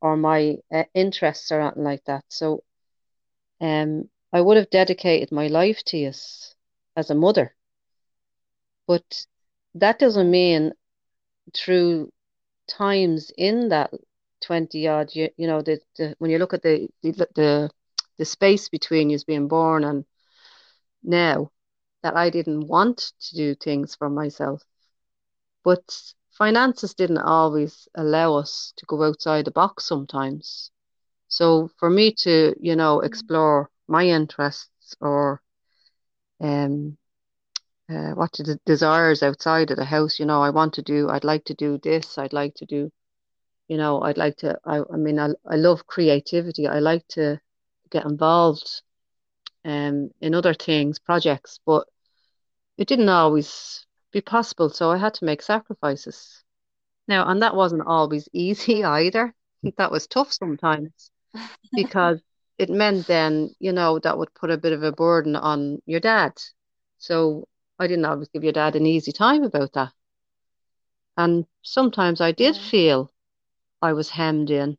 [0.00, 2.24] or my uh, interests or anything like that.
[2.28, 2.62] So,
[3.60, 6.08] um, I would have dedicated my life to you
[6.96, 7.54] as a mother,
[8.86, 9.26] but
[9.74, 10.72] that doesn't mean
[11.54, 12.12] through
[12.68, 13.90] times in that
[14.40, 17.70] 20 odd you, you know the, the when you look at the, the the
[18.18, 20.04] the space between you being born and
[21.02, 21.50] now
[22.02, 24.62] that I didn't want to do things for myself.
[25.64, 30.70] But finances didn't always allow us to go outside the box sometimes.
[31.28, 35.40] So for me to you know explore my interests or
[36.40, 36.96] um
[37.92, 41.24] uh, what the desires outside of the house you know I want to do I'd
[41.24, 42.90] like to do this I'd like to do
[43.68, 47.40] you know I'd like to I, I mean I, I love creativity I like to
[47.90, 48.82] get involved
[49.64, 51.86] um in other things projects but
[52.78, 56.44] it didn't always be possible so I had to make sacrifices.
[57.08, 59.34] Now and that wasn't always easy either.
[59.76, 61.10] That was tough sometimes
[61.74, 62.20] because
[62.58, 66.00] it meant then you know that would put a bit of a burden on your
[66.00, 66.32] dad.
[66.98, 69.92] So I didn't always give your dad an easy time about that
[71.16, 72.62] and sometimes I did Yeah.
[72.70, 73.12] feel
[73.82, 74.78] I was hemmed in.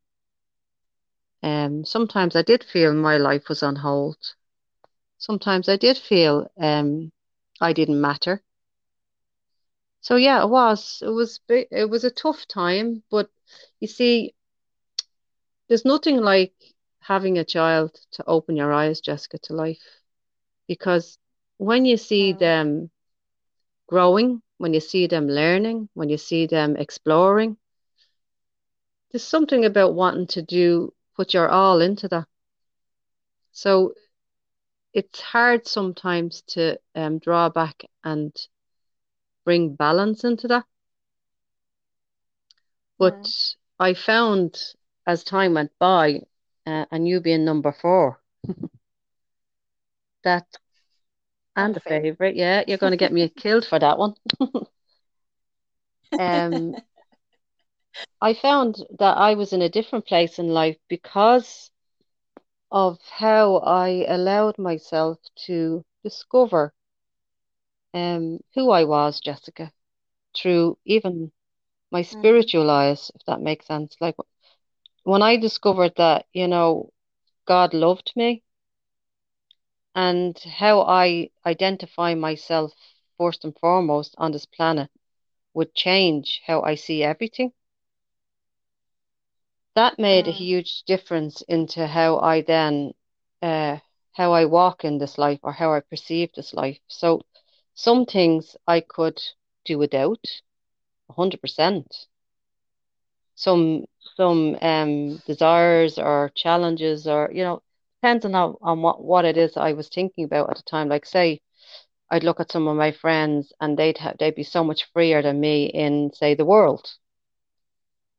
[1.44, 4.18] Um, sometimes I did feel my life was on hold.
[5.18, 7.12] Sometimes I did feel um,
[7.62, 8.44] I didn't matter.
[10.02, 11.02] So yeah, it was.
[11.02, 11.40] It was.
[11.50, 13.30] It was a tough time, but
[13.80, 14.34] you see,
[15.68, 16.54] there's nothing like
[17.02, 20.02] having a child to open your eyes, Jessica, to life.
[20.68, 21.18] Because
[21.64, 22.92] when you see them
[23.88, 27.58] growing, when you see them learning, when you see them exploring,
[29.12, 32.28] there's something about wanting to do, put your all into that.
[33.52, 33.94] So
[34.94, 38.36] it's hard sometimes to um, draw back and
[39.46, 40.66] bring balance into that.
[43.00, 43.34] But Mm.
[43.80, 44.58] I found
[45.06, 46.22] as time went by,
[46.66, 48.20] uh, and you being number four,
[50.24, 50.46] that
[51.56, 52.18] and And the favorite.
[52.20, 54.16] favorite, yeah, you're going to get me killed for that one.
[56.18, 56.78] Um,
[58.22, 61.72] I found that I was in a different place in life because
[62.72, 66.74] of how I allowed myself to discover
[67.94, 69.72] um, who I was, Jessica,
[70.36, 71.32] through even
[71.92, 72.38] my Mm.
[72.42, 73.96] spiritual eyes, if that makes sense.
[74.00, 74.16] Like
[75.04, 76.92] when I discovered that, you know,
[77.48, 78.44] God loved me
[79.96, 82.74] and how I identify myself
[83.18, 84.90] first and foremost on this planet
[85.54, 87.54] would change how I see everything.
[89.76, 90.34] That made a Mm.
[90.34, 92.94] huge difference into how I then,
[93.42, 93.80] uh,
[94.14, 96.80] how I walk in this life or how I perceive this life.
[96.88, 97.22] So
[97.74, 99.22] some things I could
[99.66, 100.26] do without,
[101.08, 102.08] 100%.
[103.36, 107.62] Some some um desires or challenges or you know
[108.04, 110.90] depends on on what what it is I was thinking about at the time.
[110.90, 111.42] Like say
[112.12, 115.22] I'd look at some of my friends and they'd have they'd be so much freer
[115.22, 116.86] than me in say the world.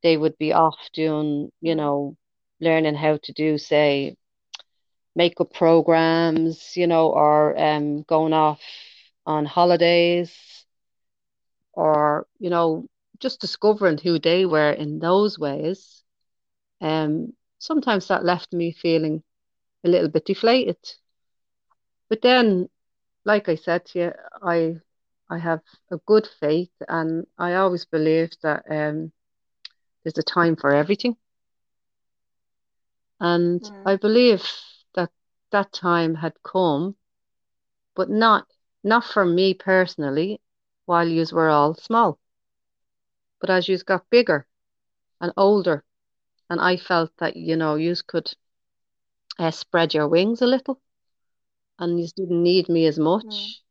[0.02, 2.16] They would be off doing you know
[2.60, 4.16] learning how to do say
[5.16, 8.62] makeup programs, you know, or um going off
[9.26, 10.64] on holidays
[11.74, 12.86] or you know
[13.20, 16.02] just discovering who they were in those ways.
[16.80, 19.23] Um, sometimes that left me feeling
[19.84, 20.78] a little bit deflated.
[22.08, 22.68] But then,
[23.24, 24.80] like I said to you, I
[25.30, 29.12] I have a good faith, and I always believe that um,
[30.02, 31.16] there's a time for everything.
[33.20, 33.96] And I Mm.
[33.96, 34.44] believe
[34.94, 35.10] that
[35.50, 36.96] that time had come,
[37.94, 38.46] but not
[38.82, 40.40] not for me personally,
[40.86, 42.18] while yous were all small.
[43.40, 44.46] But as yous got bigger
[45.20, 45.84] and older,
[46.48, 48.34] and I felt that you know yous could
[49.38, 50.80] uh, spread your wings a little,
[51.78, 52.98] and you didn't need me as Mm.
[52.98, 53.62] much.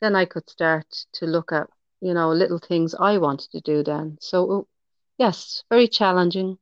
[0.00, 1.68] then I could start to look at,
[2.00, 4.18] you know, little things I wanted to do then.
[4.20, 4.62] So, uh,
[5.18, 6.58] yes, very challenging,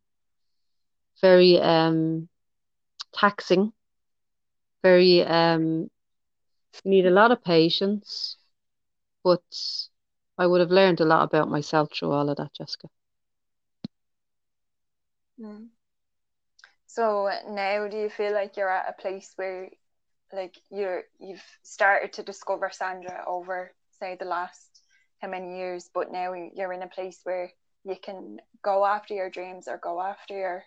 [1.21, 2.29] very um
[3.15, 3.73] taxing,
[4.83, 5.89] very um
[6.85, 8.37] need a lot of patience,
[9.25, 9.43] but
[10.39, 12.89] I would have learned a lot about myself through all of that, Jessica.
[15.39, 15.71] Mm.
[16.95, 19.71] So now do you feel like you're at a place where
[20.33, 24.81] like you're you've started to discover Sandra over say the last
[25.21, 27.51] how many years, but now you're in a place where
[27.85, 30.65] you can go after your dreams or go after your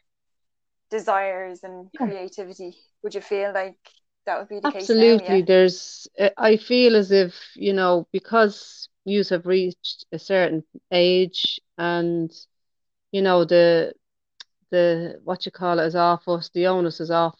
[0.89, 2.75] desires and creativity.
[3.03, 3.77] Would you feel like
[4.25, 5.41] that would be the Absolutely.
[5.41, 5.45] case?
[5.45, 5.45] Yeah.
[5.47, 6.07] There's,
[6.37, 12.31] I feel as if, you know, because you have reached a certain age and,
[13.11, 13.93] you know, the,
[14.71, 17.37] the, what you call it is off us, the onus is off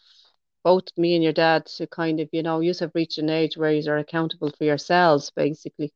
[0.64, 3.56] both me and your dad to kind of, you know, you have reached an age
[3.56, 5.92] where you are accountable for yourselves, basically.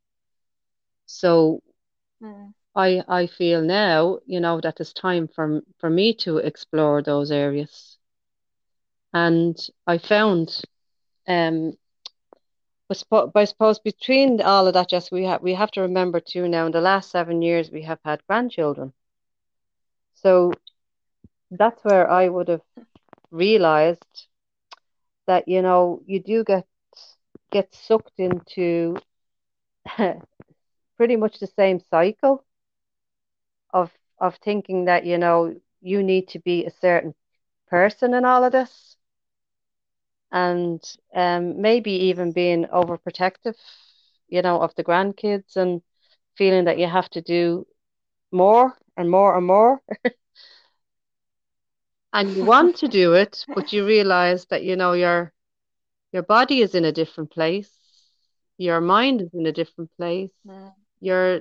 [1.07, 1.62] So
[2.22, 2.53] Mm.
[2.76, 7.31] I I feel now, you know, that it's time for for me to explore those
[7.31, 7.99] areas.
[9.14, 9.57] And
[9.87, 10.62] I found,
[11.26, 11.76] um,
[12.91, 16.20] I suppose, I suppose between all of that, just we have we have to remember
[16.20, 16.66] too now.
[16.66, 18.93] In the last seven years, we have had grandchildren,
[20.14, 20.53] so
[21.51, 22.62] that's where I would have
[23.30, 24.26] realized
[25.26, 26.66] that you know you do get
[27.51, 28.96] get sucked into
[30.96, 32.44] pretty much the same cycle
[33.72, 37.14] of of thinking that you know you need to be a certain
[37.68, 38.96] person in all of this.
[40.32, 40.82] And
[41.14, 43.57] um, maybe even being overprotective
[44.28, 45.82] you know of the grandkids and
[46.36, 47.66] feeling that you have to do
[48.32, 49.82] more and more and more
[52.13, 55.33] and you want to do it but you realize that you know your
[56.13, 57.71] your body is in a different place
[58.59, 60.73] your mind is in a different place Mm.
[61.01, 61.41] you're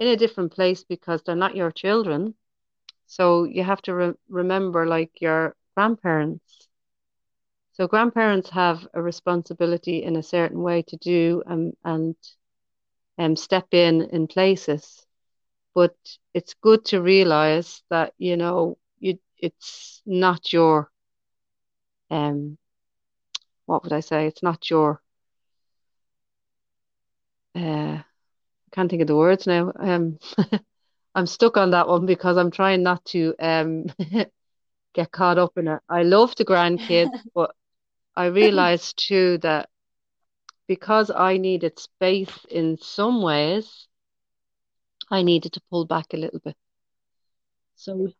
[0.00, 2.34] in a different place because they're not your children.
[3.06, 6.68] So you have to re- remember, like your grandparents.
[7.72, 12.16] So grandparents have a responsibility in a certain way to do um, and
[13.18, 15.06] um, step in in places.
[15.74, 15.96] But
[16.34, 18.78] it's good to realize that you know
[19.42, 20.90] it's not your
[22.10, 22.58] um
[23.66, 24.26] what would I say?
[24.26, 25.00] It's not your
[27.56, 28.04] uh I
[28.72, 29.72] can't think of the words now.
[29.78, 30.18] Um
[31.14, 33.86] I'm stuck on that one because I'm trying not to um
[34.94, 35.80] get caught up in it.
[35.88, 37.54] I love the grandkids, but
[38.16, 39.68] I realized too that
[40.68, 43.88] because I needed space in some ways,
[45.10, 46.56] I needed to pull back a little bit.
[47.76, 48.12] So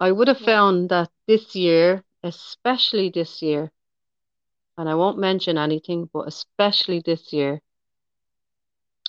[0.00, 3.72] I would have found that this year, especially this year,
[4.76, 7.60] and I won't mention anything, but especially this year,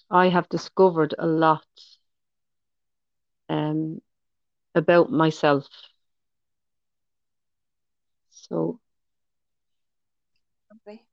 [0.10, 1.66] I have discovered a lot
[3.50, 4.02] um,
[4.76, 5.68] about myself.
[8.30, 8.80] So
[10.72, 11.06] Lovely.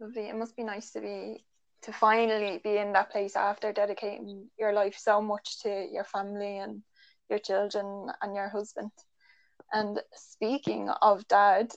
[0.00, 0.28] Lovely.
[0.28, 1.44] It must be nice to be
[1.82, 6.58] to finally be in that place after dedicating your life so much to your family
[6.58, 6.82] and
[7.28, 8.90] your children and your husband.
[9.72, 11.72] And speaking of dad,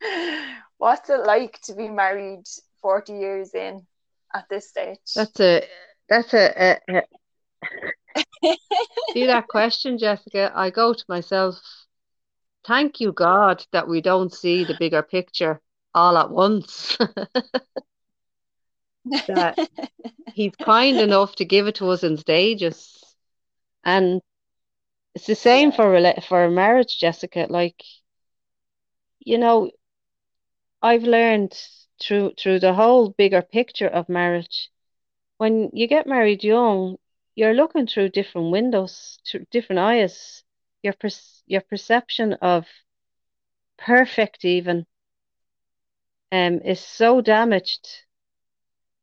[0.78, 2.44] what's it like to be married
[2.80, 3.86] 40 years in
[4.34, 4.98] at this stage?
[5.14, 5.62] that's a
[6.08, 7.02] that's a, a,
[8.42, 8.42] a
[9.12, 10.52] see that question, Jessica.
[10.54, 11.56] I go to myself.
[12.66, 15.60] Thank you, God, that we don't see the bigger picture
[15.94, 16.96] all at once.
[19.26, 19.58] that
[20.34, 23.01] He's kind enough to give it to us in stages,
[23.84, 24.20] and
[25.14, 25.76] it's the same Yeah.
[25.76, 27.46] for for marriage, Jessica.
[27.48, 27.82] Like,
[29.20, 29.70] you know,
[30.82, 31.58] I've learned
[32.00, 34.70] through through the whole bigger picture of marriage.
[35.38, 36.98] When you get married young,
[37.34, 40.44] you're looking through different windows, through different eyes.
[40.82, 41.08] Your per
[41.46, 42.66] your perception of
[43.78, 44.86] perfect even
[46.32, 48.04] um is so damaged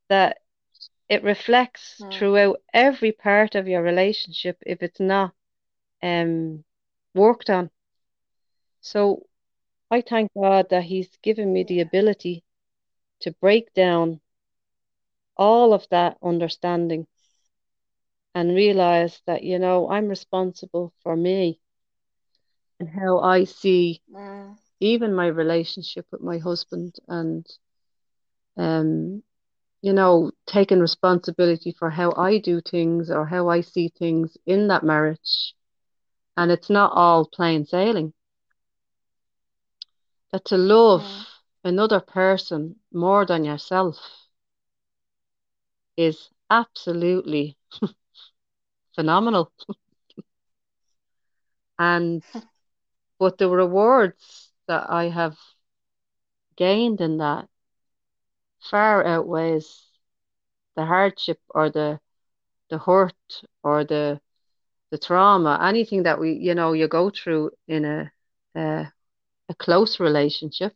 [0.09, 0.39] that
[1.09, 2.11] it reflects Mm.
[2.11, 5.33] throughout every part of your relationship if it's not
[6.03, 6.63] um
[7.15, 7.69] worked on.
[8.81, 9.27] So
[9.89, 12.43] I thank God that He's given me the ability
[13.21, 14.21] to break down
[15.37, 17.07] all of that understanding
[18.35, 21.59] and realize that, you know, I'm responsible for me
[22.79, 24.57] and how I see Mm.
[24.79, 27.45] even my relationship with my husband and
[28.57, 29.23] um
[29.81, 34.67] you know taking responsibility for how I do things or how I see things in
[34.67, 35.53] that marriage.
[36.37, 38.13] And it's not all plain sailing.
[40.31, 41.25] That to love Mm.
[41.63, 43.97] another person more than yourself
[45.97, 47.57] is absolutely
[48.95, 49.51] phenomenal.
[51.79, 52.23] And
[53.19, 55.37] but the rewards that I have
[56.57, 57.49] gained in that
[58.61, 59.87] far outweighs
[60.75, 61.99] the hardship or the
[62.69, 63.15] the hurt
[63.63, 64.19] or the
[64.91, 68.11] the trauma, anything that we, you know, you go through in a
[68.55, 68.91] a,
[69.49, 70.73] a close relationship.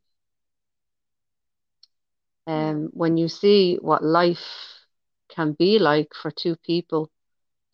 [2.48, 4.86] Um, when you see what life
[5.30, 7.10] can be like for two people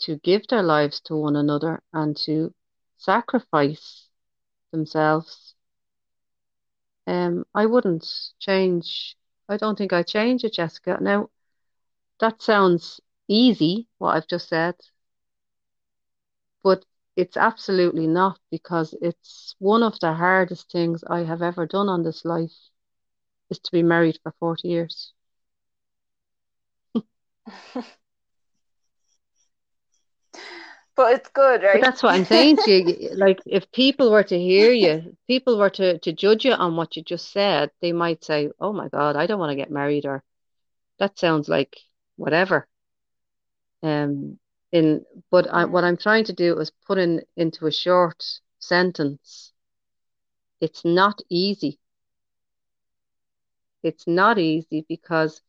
[0.02, 2.54] to give their lives to one another and to
[2.98, 4.08] sacrifice
[4.72, 5.56] themselves.
[7.08, 8.06] Um, I wouldn't
[8.40, 9.18] change.
[9.50, 10.98] I don't think I change it, Jessica.
[11.02, 11.30] Now,
[12.20, 14.76] that sounds easy, what I've just said,
[16.64, 16.86] but
[17.18, 22.04] it's absolutely not because it's one of the hardest things I have ever done on
[22.04, 22.70] this life
[23.50, 25.14] is to be married for 40 years.
[31.00, 31.80] but it's good, right?
[31.80, 33.10] But that's what I'm saying to you.
[33.16, 36.98] Like, if people were to hear you, people were to, to judge you on what
[36.98, 40.06] you just said, they might say, Oh my God, I don't want to get married,
[40.06, 40.22] or
[41.00, 41.78] that sounds like
[42.18, 42.68] whatever.
[43.82, 44.40] Um,
[44.74, 48.22] in but I, what I'm trying to do is put in into a short
[48.60, 49.54] sentence.
[50.60, 51.80] It's not easy.
[53.84, 55.42] It's not easy because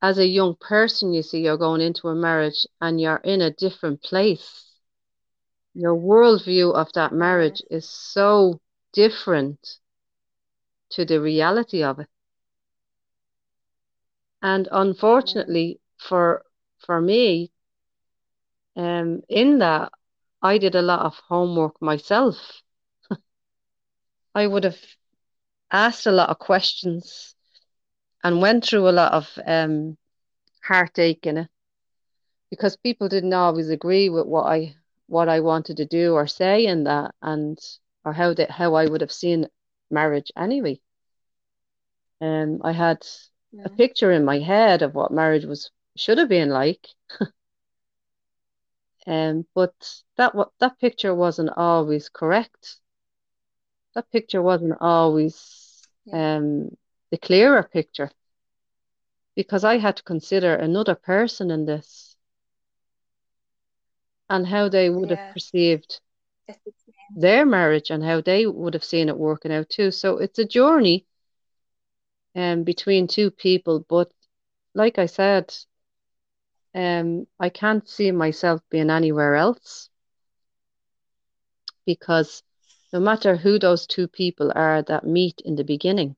[0.00, 3.50] as a young person, you see, you're going into a marriage and you're in a
[3.50, 4.67] different place
[5.78, 8.60] your worldview of that marriage is so
[8.92, 9.78] different
[10.90, 12.08] to the reality of it.
[14.42, 16.44] And unfortunately for
[16.78, 17.52] for me,
[18.76, 19.92] um, in that
[20.42, 22.62] I did a lot of homework myself.
[24.34, 24.80] I would have
[25.70, 27.34] asked a lot of questions
[28.24, 29.96] and went through a lot of um,
[30.64, 31.48] heartache in it
[32.50, 34.74] because people didn't always agree with what I
[35.08, 37.58] what I wanted to do or say in that and
[38.04, 39.48] or how that how I would have seen
[39.90, 40.80] marriage anyway.
[42.20, 43.06] Um I had
[43.50, 43.64] yeah.
[43.64, 46.86] a picture in my head of what marriage was should have been like.
[49.06, 49.74] um but
[50.16, 52.76] that what that picture wasn't always correct.
[53.94, 56.36] That picture wasn't always yeah.
[56.36, 56.76] um
[57.10, 58.10] the clearer picture
[59.34, 62.07] because I had to consider another person in this
[64.30, 65.16] and how they would yeah.
[65.16, 66.00] have perceived
[67.16, 69.90] their marriage and how they would have seen it working out too.
[69.90, 71.06] So it's a journey
[72.34, 73.84] um, between two people.
[73.88, 74.12] But
[74.74, 75.54] like I said,
[76.74, 79.88] um, I can't see myself being anywhere else
[81.86, 82.42] because
[82.92, 86.16] no matter who those two people are that meet in the beginning,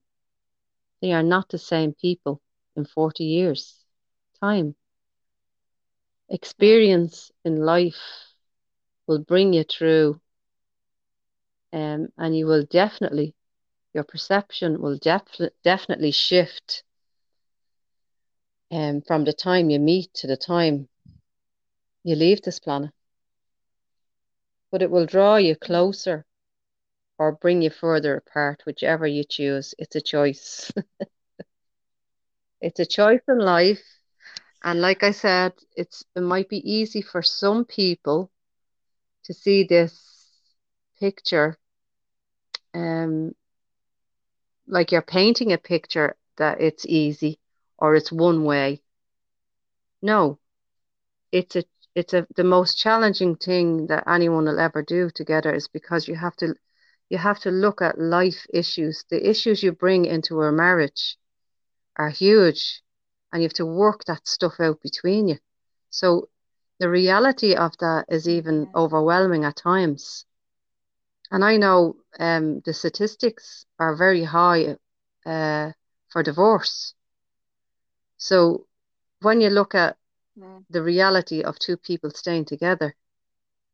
[1.01, 2.41] they are not the same people
[2.77, 3.85] in 40 years'
[4.41, 4.75] time
[6.31, 8.35] experience in life
[9.07, 10.20] will bring you through
[11.72, 13.35] um, and you will definitely
[13.95, 16.83] your perception will def- definitely shift
[18.72, 20.89] um, from the time you meet to the time
[22.05, 22.91] you leave this planet.
[24.70, 26.24] But it will draw you closer
[27.18, 29.74] or bring you further apart whichever you choose.
[29.78, 30.70] It's a choice.
[32.61, 34.00] It's a choice in life
[34.63, 38.31] and like I said, it's it might be easy for some people
[39.25, 40.29] to see this
[40.99, 41.57] picture
[42.75, 43.33] um
[44.67, 47.39] like you're painting a picture that it's easy
[47.79, 48.83] or it's one way.
[50.03, 50.39] No.
[51.33, 55.69] It's a it's a the most challenging thing that anyone will ever do together is
[55.69, 56.55] because you have to
[57.09, 59.05] you have to look at life issues.
[59.11, 61.17] The issues you bring into a marriage
[61.97, 62.83] are huge
[63.33, 65.39] and you have to work that stuff out between you.
[65.91, 66.28] So
[66.78, 70.24] the reality of that is even overwhelming at times.
[71.31, 74.76] And I know um, the statistics are very high
[75.24, 75.72] uh,
[76.09, 76.95] for divorce.
[78.16, 78.66] So
[79.20, 79.97] when you look at
[80.39, 80.64] mm.
[80.70, 82.97] the reality of two people staying together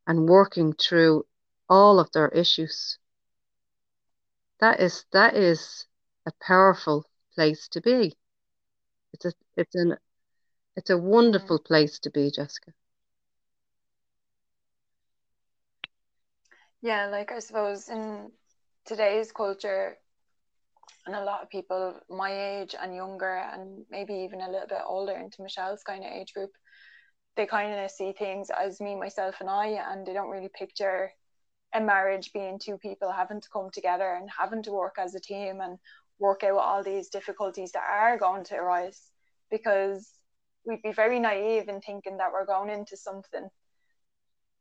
[0.06, 1.24] and working through
[1.68, 2.98] all of their issues,
[4.60, 5.86] that is that is
[6.26, 7.04] a powerful
[7.34, 8.16] place to be.
[9.16, 9.96] It's a it's an
[10.76, 12.72] it's a wonderful place to be, Jessica.
[16.82, 18.30] Yeah, like I suppose in
[18.84, 19.96] today's culture,
[21.06, 24.82] and a lot of people my age and younger, and maybe even a little bit
[24.86, 26.50] older into Michelle's kind of age group,
[27.36, 31.10] they kind of see things as me, myself, and I, and they don't really picture
[31.74, 35.20] a marriage being two people having to come together and having to work as a
[35.20, 35.78] team and
[36.18, 39.00] work out all these difficulties that are going to arise
[39.50, 40.10] because
[40.64, 43.48] we'd be very naive in thinking that we're going into something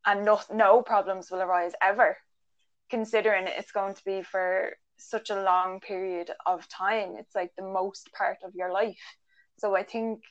[0.06, 2.18] and no, no problems will arise ever
[2.90, 7.16] considering it's going to be for such a long period of time.
[7.18, 9.02] It's like the most part of your life.
[9.58, 10.22] So i think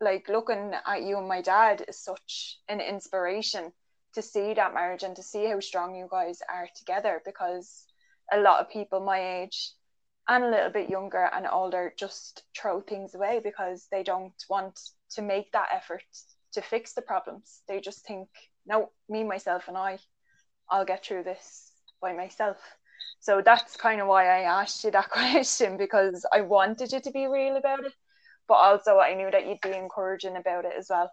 [0.00, 3.72] like looking at you and my dad is such an inspiration
[4.14, 7.84] to see that marriage and to see how strong you guys are together because
[8.32, 9.72] a lot of people my age
[10.28, 14.78] and a little bit younger and older just throw things away because they don't want
[15.10, 16.02] to make that effort
[16.52, 17.62] to fix the problems.
[17.68, 18.28] They just think,
[18.66, 19.98] no, me, myself, and I,
[20.70, 22.56] I'll get through this by myself.
[23.20, 27.10] So that's kind of why I asked you that question because I wanted you to
[27.10, 27.92] be real about it,
[28.48, 31.10] but also I knew that you'd be encouraging about it as well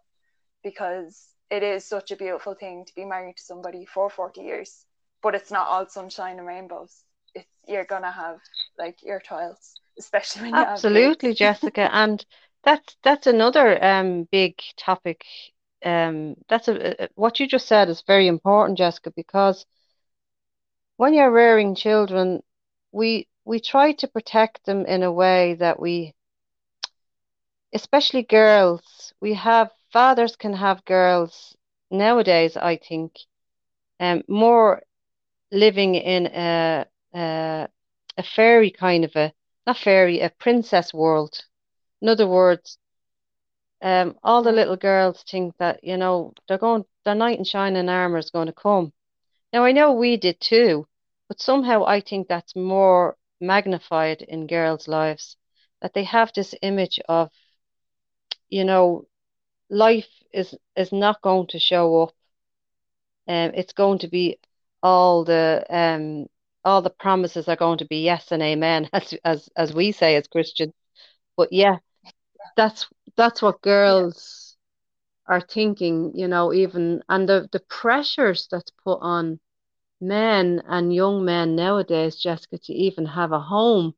[0.64, 4.86] because it is such a beautiful thing to be married to somebody for 40 years,
[5.22, 7.03] but it's not all sunshine and rainbows.
[7.36, 8.39] It's you're gonna have
[8.78, 12.26] like your trials, especially when you Absolutely, Jessica, and
[12.64, 15.24] that's that's another um big topic.
[15.84, 19.66] Um, that's a, what you just said is very important, Jessica, because
[20.98, 22.42] when you're rearing children,
[22.92, 26.14] we we try to protect them in a way that we,
[27.74, 31.56] especially girls, we have fathers can have girls
[31.92, 33.14] nowadays, I think,
[34.00, 34.84] um, more
[35.52, 37.68] living in a, a
[38.18, 39.34] a fairy kind of a
[39.66, 41.45] not fairy, a princess world.
[42.01, 42.78] In other words,
[43.82, 47.89] um, all the little girls think that, you know, they're going, their knight in shining
[47.89, 48.93] armor is going to come.
[49.51, 50.88] Now, I know we did too,
[51.28, 55.38] but somehow I think that's more magnified in girls' lives,
[55.82, 57.30] that they have this image of,
[58.49, 59.05] you know,
[59.70, 62.14] life is is not going to show up.
[63.28, 64.39] Um, it's going to be
[64.82, 66.28] all the um
[66.66, 70.16] all the promises are going to be yes and amen, as as as we say
[70.16, 70.74] as Christians.
[71.38, 71.78] But yeah,
[72.55, 74.57] that's that's what girls
[75.28, 79.39] are thinking, you know, even and the the pressures that's put on
[80.01, 83.93] men and young men nowadays, Jessica, to even have a home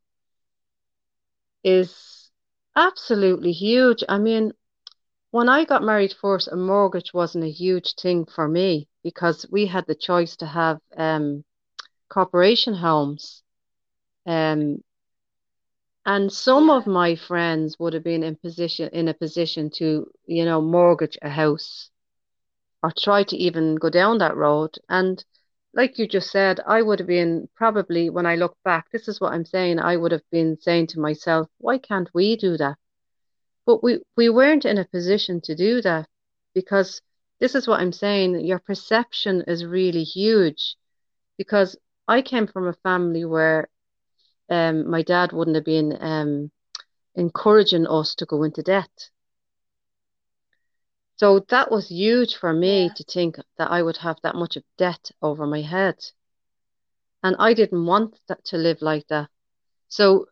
[1.64, 2.32] is
[2.76, 4.04] absolutely huge.
[4.08, 4.52] I mean,
[5.32, 9.66] when I got married first, a mortgage wasn't a huge thing for me because we
[9.66, 11.44] had the choice to have um,
[12.16, 13.44] corporation homes.
[14.26, 14.82] Um,
[16.06, 20.46] and some of my friends would have been in position in a position to, you
[20.46, 21.90] know, mortgage a house
[22.82, 24.72] or try to even go down that road.
[24.88, 25.24] And
[25.74, 29.20] like you just said, I would have been probably when I look back, this is
[29.20, 32.78] what I'm saying, I would have been saying to myself, why can't we do that?
[33.66, 36.08] But we, we weren't in a position to do that
[36.54, 37.02] because
[37.42, 40.78] this is what I'm saying, your perception is really huge
[41.38, 41.76] because
[42.08, 43.70] I came from a family where
[44.50, 46.52] um, my dad wouldn't have been um,
[47.16, 49.10] encouraging us to go into debt.
[51.18, 52.94] So that was huge for me Yeah.
[52.96, 55.98] to think that I would have that much of debt over my head.
[57.24, 59.30] And I didn't want that to live like that.
[59.88, 60.28] So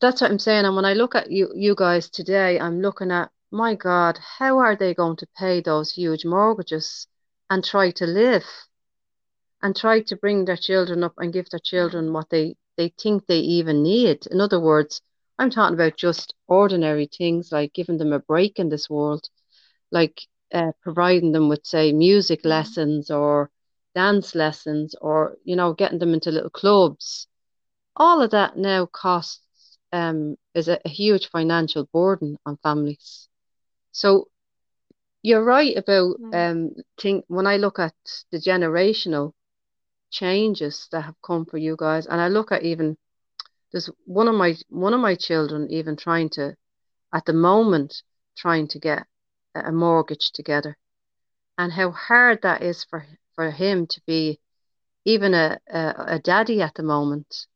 [0.00, 0.64] that's what I'm saying.
[0.64, 4.58] And when I look at you, you guys today, I'm looking at, my God, how
[4.58, 7.06] are they going to pay those huge mortgages
[7.50, 8.44] and try to live
[9.62, 13.26] and try to bring their children up and give their children what they, they think
[13.26, 14.26] they even need?
[14.30, 15.00] In other words,
[15.38, 19.28] I'm talking about just ordinary things like giving them a break in this world,
[19.90, 20.20] like
[20.52, 22.44] uh, providing them with, say, music Mhm.
[22.44, 23.50] lessons or
[23.94, 27.26] dance lessons or, you know, getting them into little clubs.
[27.96, 33.28] All of that now costs um, is a, a huge financial burden on families.
[33.92, 34.28] So
[35.22, 37.94] you're right about um think when I look at
[38.30, 39.32] the generational
[40.20, 42.96] changes that have come for you guys, and I look at even
[43.70, 46.56] there's one of my one of my children even trying to
[47.12, 48.02] at the moment
[48.36, 49.06] trying to get
[49.54, 50.76] a mortgage together,
[51.58, 53.04] and how hard that is for
[53.34, 54.38] for him to be
[55.04, 57.46] even a a, a daddy at the moment.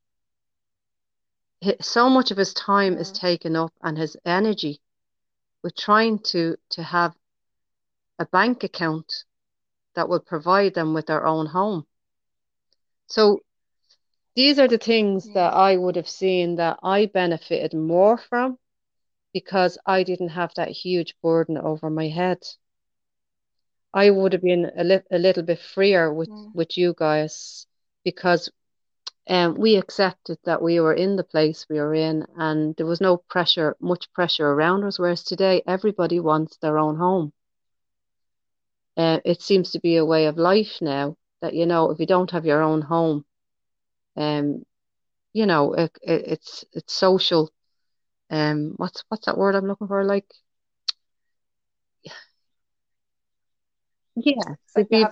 [1.80, 4.80] So much of his time is taken up and his energy
[5.62, 7.14] with trying to to have
[8.18, 9.24] a bank account
[9.94, 11.86] that will provide them with their own home.
[13.10, 13.42] So
[14.34, 18.58] these are the things that I would have seen that I benefited more from
[19.32, 22.42] because I didn't have that huge burden over my head.
[23.94, 26.52] I would have been a, li a little bit freer with, Mm.
[26.54, 27.66] with you guys
[28.04, 28.50] because
[29.28, 33.00] um, we accepted that we were in the place we were in and there was
[33.00, 37.32] no pressure, much pressure around us, whereas today everybody wants their own home.
[38.96, 42.06] Uh, it seems to be a way of life now that, you know, if you
[42.06, 43.24] don't have your own home,
[44.16, 44.64] um,
[45.32, 47.50] you know, it, it, it's it's social.
[48.30, 50.04] Um, what's what's that word I'm looking for?
[50.04, 50.26] Like,
[54.16, 55.04] yeah, like be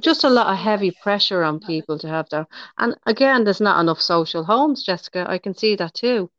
[0.00, 2.46] just a lot of heavy pressure on people to have their.
[2.78, 5.24] And again, there's not enough social homes, Jessica.
[5.28, 6.30] I can see that too.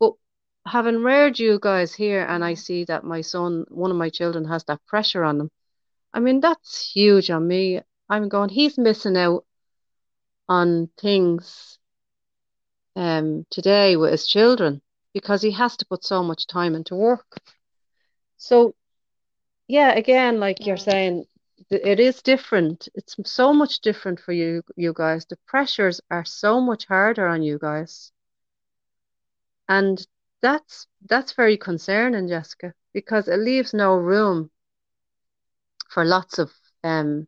[0.00, 0.14] But
[0.66, 2.58] having reared you guys here, and I Mm.
[2.58, 5.50] see that my son, one of my children, has that pressure on them.
[6.12, 7.80] I mean, that's huge on me.
[8.08, 9.44] I'm going, he's missing out
[10.48, 11.78] on things
[12.96, 14.80] um today with his children
[15.12, 17.26] because he has to put so much time into work.
[18.36, 18.74] So
[19.68, 21.24] yeah, again, like you're saying,
[21.70, 22.88] it is different.
[22.94, 25.24] It's so much different for you, you guys.
[25.26, 28.12] The pressures are so much harder on you guys.
[29.68, 30.06] And
[30.42, 34.50] that's that's very concerning, Jessica, because it leaves no room
[35.88, 36.52] for lots of
[36.82, 37.26] um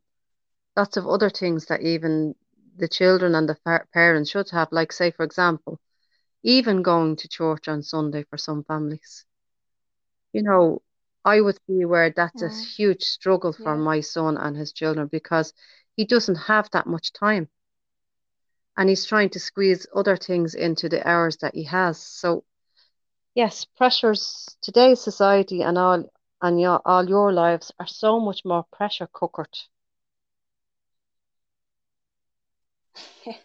[0.77, 2.35] lots of other things that even
[2.77, 3.57] the children and the
[3.93, 5.81] parents should have, like say, for example,
[6.43, 9.25] even going to church on Sunday for some families.
[10.33, 10.83] You know,
[11.25, 13.79] I would be aware that's a Mm, huge struggle for yeah.
[13.79, 15.53] my son and his children because
[15.97, 17.49] he doesn't have that much time.
[18.77, 21.99] And he's trying to squeeze other things into the hours that he has.
[22.01, 22.45] So
[23.35, 26.05] yes, pressures today's society and all
[26.43, 29.57] and your all your lives are so much more pressure cookered.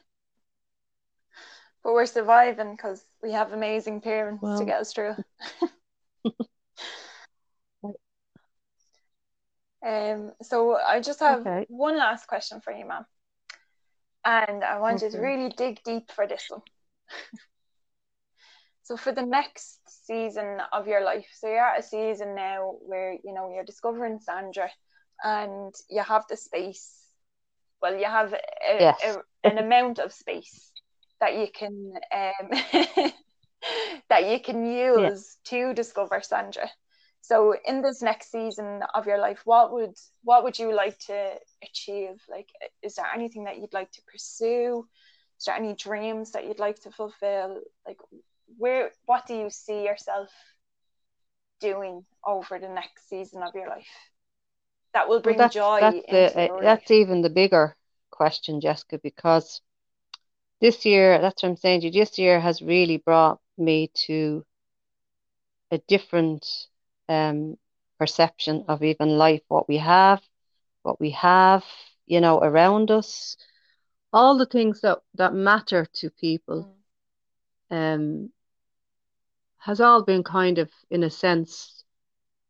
[1.84, 5.16] But we're surviving because we have amazing parents to get us through.
[9.84, 13.06] Um, so I just have okay, one last question for you, ma'am.
[14.24, 15.26] And I want you to okay.
[15.26, 16.62] really dig deep for this one.
[18.84, 23.14] So for the next season of your life, so you're at a season now where
[23.14, 24.70] you know you're discovering Sandra
[25.24, 27.01] and you have the space.
[27.82, 28.38] Well, you have a,
[28.79, 29.01] Yes.
[29.03, 30.71] a, an amount of space
[31.19, 32.49] that you can um,
[34.09, 34.65] that you can
[34.95, 35.09] Yeah.
[35.09, 36.69] use to discover Sandra.
[37.21, 41.36] So in this next season of your life, what would what would you like to
[41.63, 42.21] achieve?
[42.29, 42.49] Like,
[42.82, 44.88] is there anything that you'd like to pursue?
[45.39, 47.61] Is there any dreams that you'd like to fulfill?
[47.88, 47.97] Like,
[48.57, 50.29] where what do you see yourself
[51.59, 54.11] doing over the next season of your life
[54.93, 57.75] that will Well, bring that's joy that's the uh, that's even the bigger
[58.11, 59.61] question, Jessica, because
[60.61, 64.45] this year, that's what I'm saying to you, this year has really brought me to
[65.71, 66.45] a different
[67.09, 67.57] um
[67.99, 70.21] perception of even life, what we have,
[70.83, 71.63] what we have,
[72.05, 73.37] you know, around us,
[74.13, 76.83] all the things that that matter to people, Mm,
[77.71, 78.29] um,
[79.59, 81.83] has all been kind of, in a sense,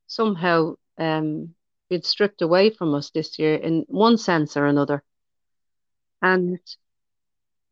[0.08, 1.56] somehow um
[1.92, 5.04] been stripped away from us this year in one sense or another.
[6.22, 6.58] And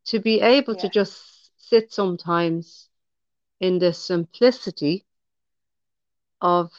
[0.07, 2.89] to be able to just sit sometimes
[3.61, 5.05] in the simplicity
[6.41, 6.69] of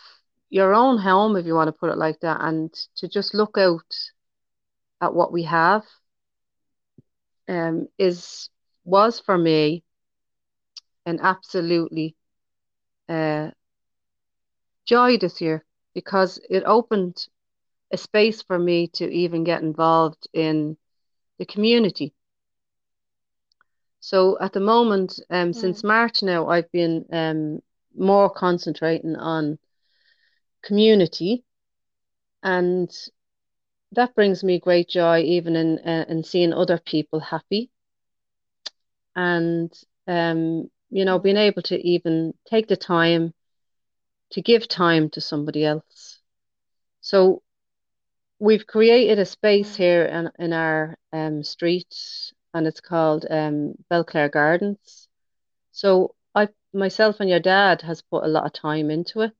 [0.50, 3.56] your own home, if you want to put it like that, and to just look
[3.56, 3.94] out
[5.00, 5.84] at what we have,
[7.48, 8.50] um, is
[8.84, 9.82] was for me
[11.06, 12.16] an absolutely
[13.08, 13.50] uh,
[14.84, 15.64] joy this year
[15.94, 17.26] because it opened
[17.92, 20.76] a space for me to even get involved in
[21.38, 22.12] the community.
[24.00, 27.60] So at the moment, um, since Mm, March now, I've been um,
[27.96, 29.58] more concentrating on
[30.62, 31.44] community,
[32.42, 32.90] and
[33.92, 37.70] that brings me great joy, even in uh, in seeing other people happy,
[39.16, 39.72] and
[40.06, 43.32] um, you know, being able to even take the time
[44.32, 46.20] to give time to somebody else.
[47.00, 47.42] So
[48.38, 51.94] we've created a space mm, here in in our um street,
[52.54, 55.08] and it's called um Belclare Gardens.
[55.72, 59.32] So I myself and your dad has put a lot of time into it.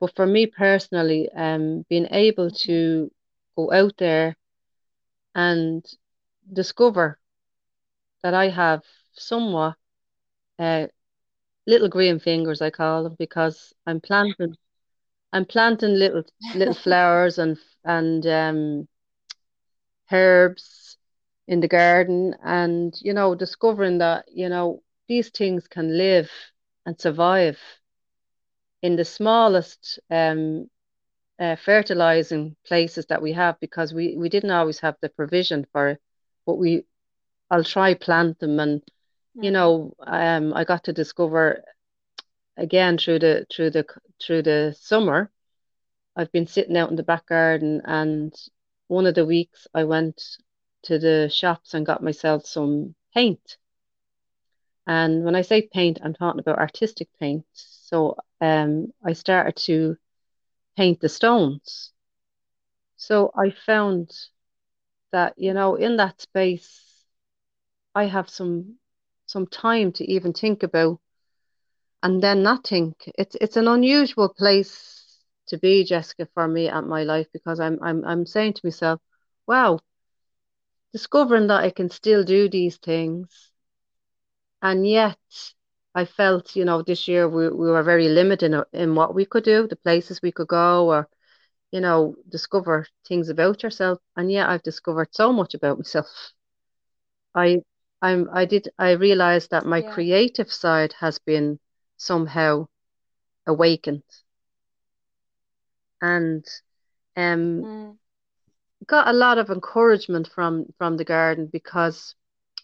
[0.00, 3.10] But for me personally, um, being able to
[3.56, 4.36] go out there
[5.34, 5.84] and
[6.52, 7.18] discover
[8.22, 8.82] that I have
[9.12, 9.76] somewhat
[10.58, 10.86] uh,
[11.66, 14.56] little green fingers, I call them, because I'm planting
[15.32, 18.88] I'm planting little little flowers and and um,
[20.10, 20.96] herbs
[21.46, 26.30] in the garden, and you know, discovering that you know these things can live
[26.86, 27.58] and survive
[28.82, 30.68] in the smallest um,
[31.40, 35.88] uh, fertilizing places that we have because we, we didn't always have the provision for
[35.88, 36.00] it,
[36.46, 36.84] but we
[37.50, 38.82] I'll try plant them and
[39.40, 41.62] you mm, know um I got to discover
[42.56, 43.84] again through the through the
[44.24, 45.30] through the summer
[46.16, 48.34] I've been sitting out in the back garden and
[48.88, 50.22] one of the weeks I went
[50.84, 53.56] to the shops and got myself some paint.
[54.86, 57.46] And when I say paint I'm talking about artistic paint.
[57.52, 59.96] So um I started to
[60.76, 61.92] paint the stones.
[62.96, 64.10] So I found
[65.12, 67.04] that, you know, in that space,
[67.94, 68.78] I have some
[69.34, 71.00] some time to even think about
[72.02, 72.94] and then not think.
[73.18, 75.18] It's it's an unusual place
[75.48, 79.00] to be, Jessica, for me at my life because I'm I'm I'm saying to myself,
[79.46, 79.80] wow,
[80.92, 83.52] discovering that I can still do these things.
[84.62, 85.18] And yet
[85.94, 89.26] I felt, you know, this year we, we were very limited in, in what we
[89.26, 91.08] could do, the places we could go, or,
[91.72, 93.98] you know, discover things about yourself.
[94.16, 96.32] And yet I've discovered so much about myself.
[97.34, 97.62] I
[98.04, 99.94] I'm I did I realized that my Yeah.
[99.94, 101.58] creative side has been
[101.96, 102.68] somehow
[103.46, 104.04] awakened.
[106.02, 106.44] And
[107.16, 107.98] um Mm.
[108.86, 112.14] got a lot of encouragement from from the garden because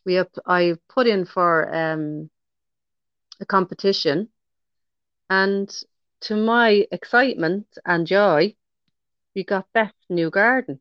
[0.05, 2.31] we have I put in for um
[3.41, 4.29] a competition
[5.31, 5.71] and
[6.21, 8.55] to my excitement and joy
[9.35, 10.81] we got best new garden.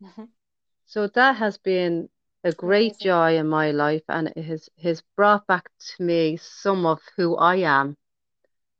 [0.00, 0.28] Mhm.
[0.86, 2.10] So that has been
[2.44, 6.86] a great joy in my life and it has has brought back to me some
[6.86, 7.96] of who I am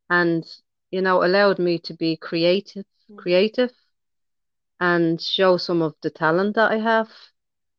[0.09, 0.45] and
[0.91, 3.17] you know allowed me to be creative Mm.
[3.17, 3.73] creative
[4.81, 7.09] and show some of the talent that I have.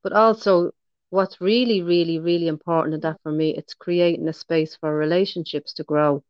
[0.03, 0.71] But also
[1.09, 5.73] what's really, really, really important in that for me, it's creating a space for relationships
[5.73, 6.23] to grow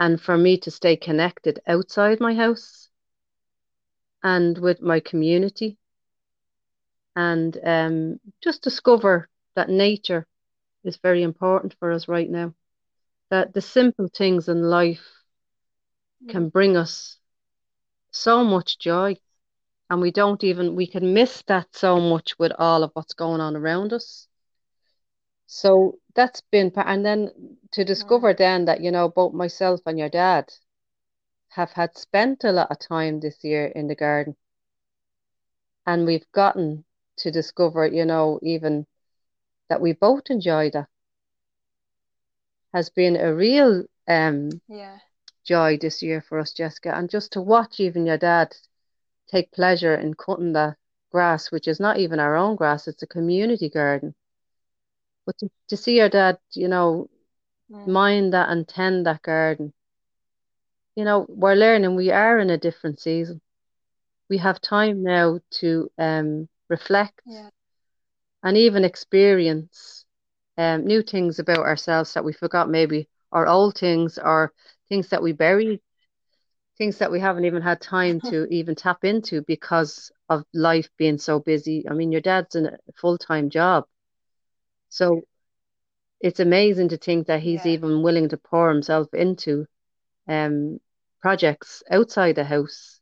[0.00, 2.88] and for me to stay connected outside my house
[4.22, 5.76] and with my community
[7.16, 10.26] and um, just discover that nature
[10.84, 12.54] is very important for us right now.
[13.30, 15.04] That the simple things in life
[16.28, 16.52] can Mm.
[16.52, 17.18] bring us
[18.10, 19.16] so much joy,
[19.90, 23.40] and we don't even, we can miss that so much with all of what's going
[23.40, 24.28] on around us.
[25.46, 30.08] So that's been, and then to discover then that, you know, both myself and your
[30.08, 30.52] dad
[31.48, 34.36] have had spent a lot of time this year in the garden,
[35.86, 36.84] and we've gotten
[37.18, 38.86] to discover, you know, even
[39.68, 40.88] that we both enjoy that
[42.72, 44.98] has been a real um Yeah.
[45.44, 46.94] joy this year for us, Jessica.
[46.94, 48.56] And just to watch even your dad
[49.30, 50.76] take pleasure in cutting the
[51.10, 54.14] grass, which is not even our own grass, it's a community garden.
[55.26, 57.08] But to, to see your dad, you know,
[57.70, 57.86] Mm.
[57.86, 59.72] mind that and tend that garden,
[60.96, 63.40] you know, we're learning we are in a different season.
[64.28, 67.50] We have time now to um reflect Yeah.
[68.42, 70.04] and even experience
[70.58, 74.52] um new things about ourselves that we forgot maybe, or old things, or
[74.88, 75.80] things that we buried,
[76.78, 81.18] things that we haven't even had time to even tap into because of life being
[81.18, 81.84] so busy.
[81.88, 83.84] I mean, your dad's in a full-time job,
[84.88, 85.22] so
[86.20, 87.66] it's amazing to think that he's Yeah.
[87.66, 89.66] even willing to pour himself into
[90.28, 90.78] um
[91.20, 92.97] projects outside the house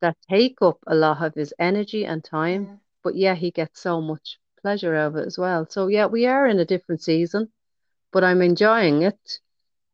[0.00, 2.80] that take up a lot of his energy and time, Mm.
[3.02, 5.66] but yeah, he gets so much pleasure out of it as well.
[5.68, 7.52] So yeah, we are in a different season,
[8.12, 9.40] but I'm enjoying it.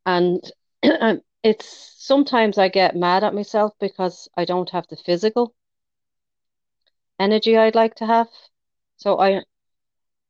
[0.07, 0.43] And
[1.43, 5.55] it's sometimes I get mad at myself because I don't have the physical
[7.19, 8.29] energy I'd like to have.
[8.97, 9.43] So I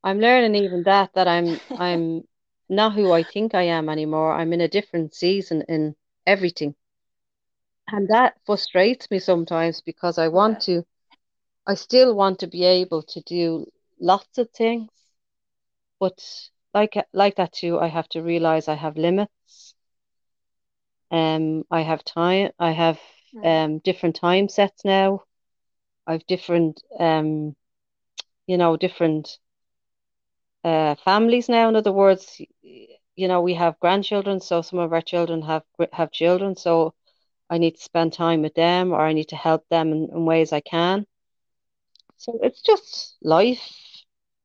[0.03, 2.23] I'm learning even that that I'm I'm
[2.69, 4.33] not who I think I am anymore.
[4.33, 5.95] I'm in a different season in
[6.25, 6.75] everything.
[7.87, 10.29] And that frustrates me sometimes because I Yeah.
[10.29, 10.85] want to
[11.67, 14.89] I still want to be able to do lots of things,
[15.99, 19.75] but like like that too, I have to realize I have limits.
[21.11, 22.51] Um, I have time.
[22.59, 22.99] I have
[23.33, 23.43] Mm.
[23.43, 25.23] um different time sets now.
[26.07, 27.55] I've different um,
[28.47, 29.37] you know, different
[30.63, 31.69] uh families now.
[31.69, 32.41] In other words,
[33.15, 35.63] you know, we have grandchildren, so some of our children have
[35.93, 36.93] have children, so
[37.53, 40.25] I need to spend time with them or I need to help them in, in
[40.25, 41.07] ways I can.
[42.17, 43.73] So it's just life.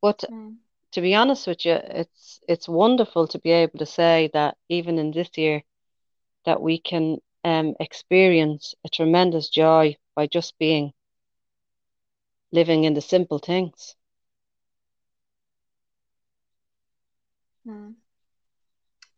[0.02, 0.56] But Mm.
[0.92, 4.98] to be honest with you, it's it's wonderful to be able to say that even
[4.98, 5.64] in this year
[6.44, 10.92] that we can um experience a tremendous joy by just being
[12.52, 13.96] living in the simple things.
[17.66, 17.96] Mm.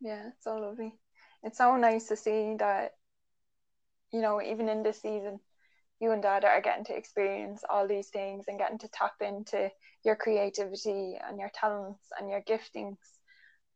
[0.01, 0.95] Yeah, it's so lovely.
[1.43, 2.95] It's so nice to see that,
[4.12, 5.40] you know, even in this season,
[6.00, 9.70] you and dad are getting to experience all these things and getting to tap into
[10.04, 12.98] your creativity and your talents and your giftings.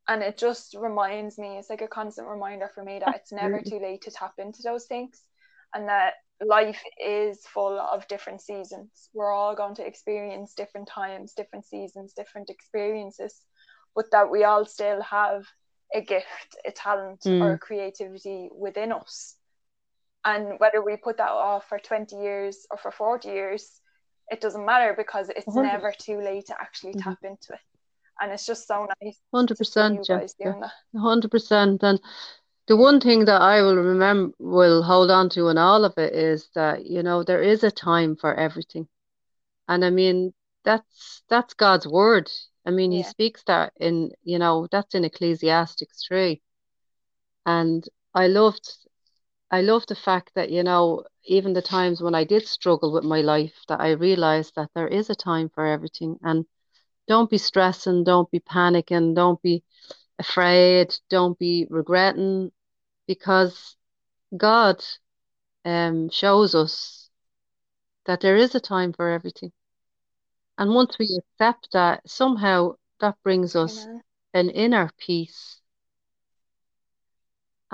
[0.09, 3.61] And it just reminds me, it's like a constant reminder for me that it's never
[3.62, 5.22] too late to tap into those things
[5.74, 6.14] and that
[6.45, 9.09] life is full of different seasons.
[9.14, 13.43] We're all going to experience different times, different seasons, different experiences,
[13.95, 15.45] but that we all still have
[15.95, 17.61] a gift, a talent, or a Mm.
[17.61, 19.37] creativity within us.
[20.25, 23.81] And whether we put that off for 20 years or for 40 years,
[24.31, 27.03] it doesn't matter because it's 100 never too late to actually Mhm.
[27.03, 27.61] tap into it.
[28.20, 30.45] And it's just so nice Hundred to see you percent, guys Jessica.
[30.45, 30.72] doing that.
[30.99, 31.83] Hundred percent.
[31.83, 32.01] And
[32.68, 36.14] the one thing that I will remember, will hold on to in all of it
[36.14, 38.89] is that, you know, there is a time for everything.
[39.68, 40.33] And I mean,
[40.64, 42.31] that's that's God's word.
[42.64, 46.41] I mean, He speaks that in, you know, that's in Ecclesiastes 3.
[47.45, 48.66] And I loved
[49.55, 53.05] I love the fact that, you know, even the times when I did struggle with
[53.05, 56.19] my life, that I realized that there is a time for everything.
[56.23, 56.45] And
[57.07, 59.63] don't be stressing, don't be panicking, don't be
[60.19, 62.51] afraid, don't be regretting,
[63.07, 63.77] because
[64.37, 64.83] God
[65.65, 67.11] um, shows us
[68.07, 69.53] that there is a time for everything.
[70.59, 73.87] And once we accept that, somehow that brings us
[74.33, 75.61] an inner peace.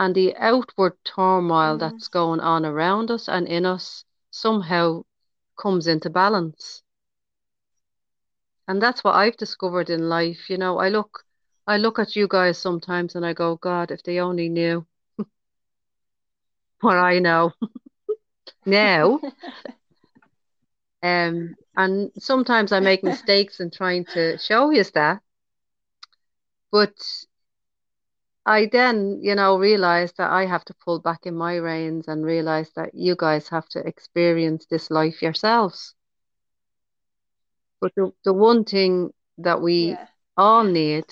[0.00, 1.78] And the outward turmoil Mm.
[1.78, 5.04] that's going on around us and in us somehow
[5.56, 6.82] comes into balance.
[8.66, 10.50] And that's what I've discovered in life.
[10.50, 11.24] You know, I look
[11.66, 14.86] I look at you guys sometimes and I go, God, if they only knew
[16.80, 17.52] what I know
[18.66, 19.20] now.
[21.02, 25.22] Um, and sometimes I make mistakes in trying to show you that.
[26.72, 26.96] But
[28.46, 32.24] I then, you know, realize that I have to pull back in my reins and
[32.24, 35.94] realize that you guys have to experience this life yourselves.
[37.80, 40.06] But the, the one thing that we Yeah.
[40.36, 41.04] all need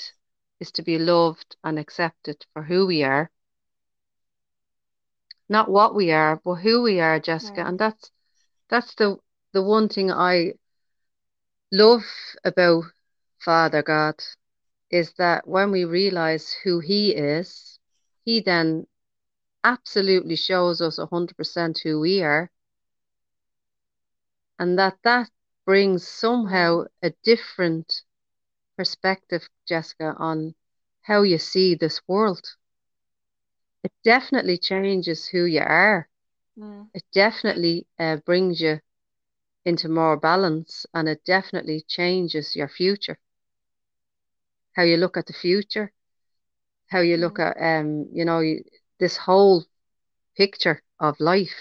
[0.61, 3.31] is to be loved and accepted for who we are.
[5.49, 7.64] Not what we are, but who we are, Jessica.
[7.66, 8.11] And that's
[8.68, 9.18] that's the
[9.53, 10.55] the one thing I
[11.72, 12.05] love
[12.45, 12.85] about
[13.39, 14.22] Father God
[14.91, 17.78] is that when we realize who He is,
[18.24, 18.86] He then
[19.64, 22.51] absolutely shows us 100% who we are.
[24.59, 25.30] And that that
[25.64, 28.03] brings somehow a different
[28.76, 30.55] perspective, Jessica, on
[31.03, 32.57] how you see this world.
[33.82, 36.09] It definitely changes who you are.
[36.59, 36.89] Mm.
[36.95, 38.80] It definitely uh, brings you
[39.64, 43.18] into more balance and it definitely changes your future.
[44.75, 45.93] How you look at the future,
[46.89, 47.41] how you look Mm.
[47.41, 48.64] at um, you know, you,
[48.99, 49.64] this whole
[50.37, 51.55] picture of life.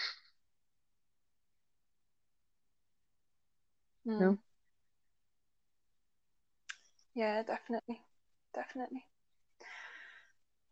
[4.06, 4.20] Mm.
[4.20, 4.40] No.
[7.14, 8.02] Yeah, definitely.
[8.54, 9.06] Definitely.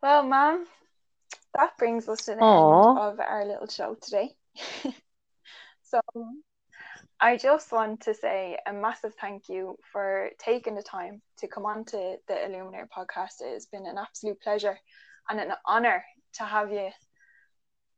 [0.02, 0.68] Well, ma'am,
[1.56, 2.56] that brings us to the Aw.
[2.56, 4.36] end of our little show today.
[5.84, 6.00] so
[7.20, 11.66] I just want to say a massive thank you for taking the time to come
[11.66, 13.41] on to the Illuminare podcast.
[13.41, 14.78] It has been an absolute pleasure
[15.30, 16.03] and an honor
[16.34, 16.89] to have you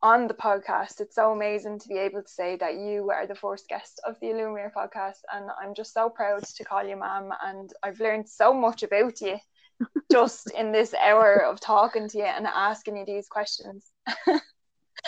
[0.03, 1.01] on the podcast.
[1.01, 4.19] It's so amazing to be able to say that you are the first guest of
[4.19, 7.31] the Illuminare podcast, and I'm just so proud to call you ma'am.
[7.43, 9.37] And I've learned so much about you
[10.11, 13.91] just in this hour of talking to you and asking you these questions.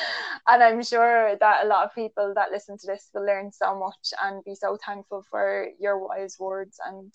[0.47, 3.77] and I'm sure that a lot of people that listen to this will learn so
[3.77, 7.13] much and be so thankful for your wise words and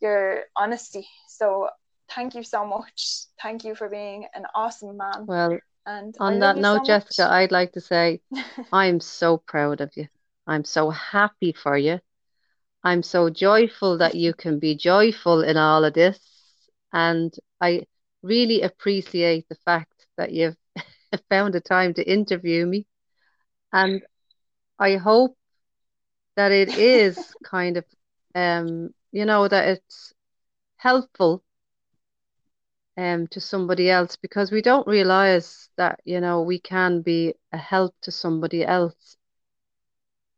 [0.00, 1.06] your honesty.
[1.28, 1.68] So
[2.10, 3.26] thank you so much.
[3.42, 5.26] Thank you for being an awesome man.
[5.26, 7.30] Well, And on that note, so Jessica, much.
[7.30, 8.20] I'd like to say
[8.72, 10.08] I'm so proud of you.
[10.46, 12.00] I'm so happy for you.
[12.84, 16.18] I'm so joyful that you can be joyful in all of this.
[16.92, 17.86] And I
[18.22, 20.56] really appreciate the fact that you've
[21.28, 22.86] found the time to interview me.
[23.72, 24.02] And
[24.78, 25.36] I hope
[26.36, 27.84] that it is kind of,
[28.34, 30.12] um, you know, that it's
[30.76, 31.42] helpful
[32.96, 37.56] um, to somebody else because we don't realize that, you know, we can be a
[37.58, 39.16] help to somebody else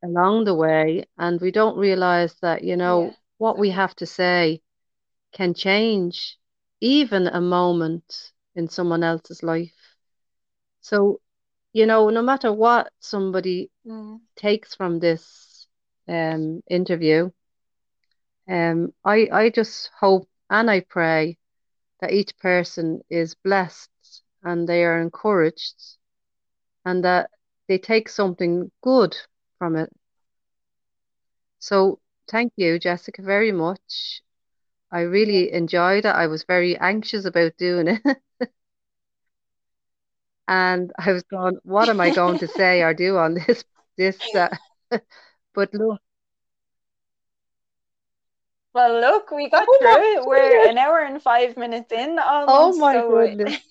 [0.04, 1.04] along the way.
[1.18, 4.60] And we don't realize that, you know, Yeah, what we have to say
[5.32, 6.38] can change
[6.80, 9.79] even a moment in someone else's life.
[10.80, 11.20] So,
[11.72, 14.20] you know, no matter what somebody Mm.
[14.36, 15.66] takes from this
[16.08, 17.30] um, interview,
[18.48, 21.38] um, I, I just hope and I pray
[22.00, 23.90] that each person is blessed
[24.42, 25.96] and they are encouraged
[26.84, 27.30] and that
[27.68, 29.16] they take something good
[29.58, 29.90] from it.
[31.60, 34.22] So, thank you, Jessica, very much.
[34.90, 36.08] I really enjoyed it.
[36.08, 38.02] I was very anxious about doing it.
[40.50, 43.64] And I was going, what am I going to say or do on this
[43.96, 44.48] this uh,
[45.54, 46.00] but look,
[48.74, 50.26] Well, look, we got Oh through it.
[50.26, 53.58] We're an hour and five minutes in oh my so goodness.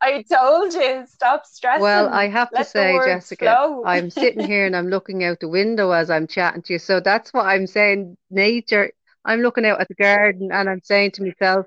[0.00, 1.82] I told you, stop stressing.
[1.82, 3.82] Well, I have to Let the say, Jessica.
[3.84, 6.78] I'm sitting here and I'm looking out the window as I'm chatting to you.
[6.78, 8.16] So that's what I'm saying.
[8.30, 8.92] Nature,
[9.26, 11.66] I'm looking out at the garden and I'm saying to myself,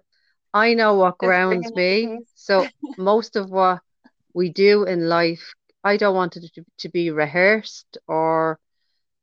[0.53, 2.13] I know what grounds me.
[2.35, 3.81] So most of what
[4.33, 8.59] we do in life, I don't want it to, to be rehearsed or,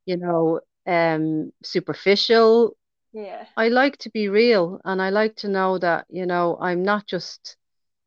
[0.07, 2.77] you know, um, superficial.
[3.13, 3.47] Yeah.
[3.57, 7.07] I like to be real and I like to know that, you know, I'm not
[7.07, 7.57] just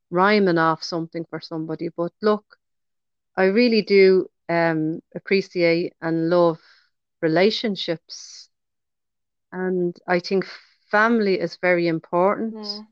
[0.09, 1.89] rhyming off something for somebody.
[1.95, 2.45] But look,
[3.37, 6.59] I really do um, appreciate and love
[7.21, 8.49] relationships.
[9.51, 10.45] And I think
[10.91, 12.55] family is very important.
[12.57, 12.87] Mm.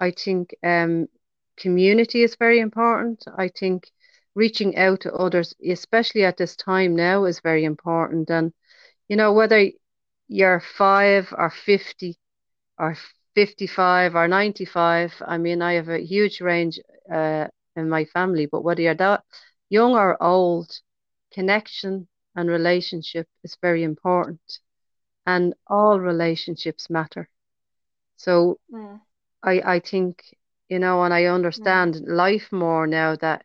[0.00, 1.08] I think um,
[1.56, 3.24] community is very important.
[3.36, 3.90] I think
[4.34, 8.30] reaching out to others, especially at this time now, is very important.
[8.30, 8.52] And,
[9.08, 9.70] you know, whether
[10.28, 12.16] you're five or 50
[12.78, 12.96] or
[13.34, 16.80] 55 or 95, I mean, I have a huge range
[17.12, 19.24] uh, in my family, but whether you're that
[19.68, 20.80] young or old,
[21.32, 24.40] connection and relationship is very important.
[25.26, 27.28] And all relationships matter.
[28.16, 29.00] So Mm.
[29.46, 30.36] I, I think,
[30.68, 31.34] you know, and I mm.
[31.34, 33.44] understand life more now that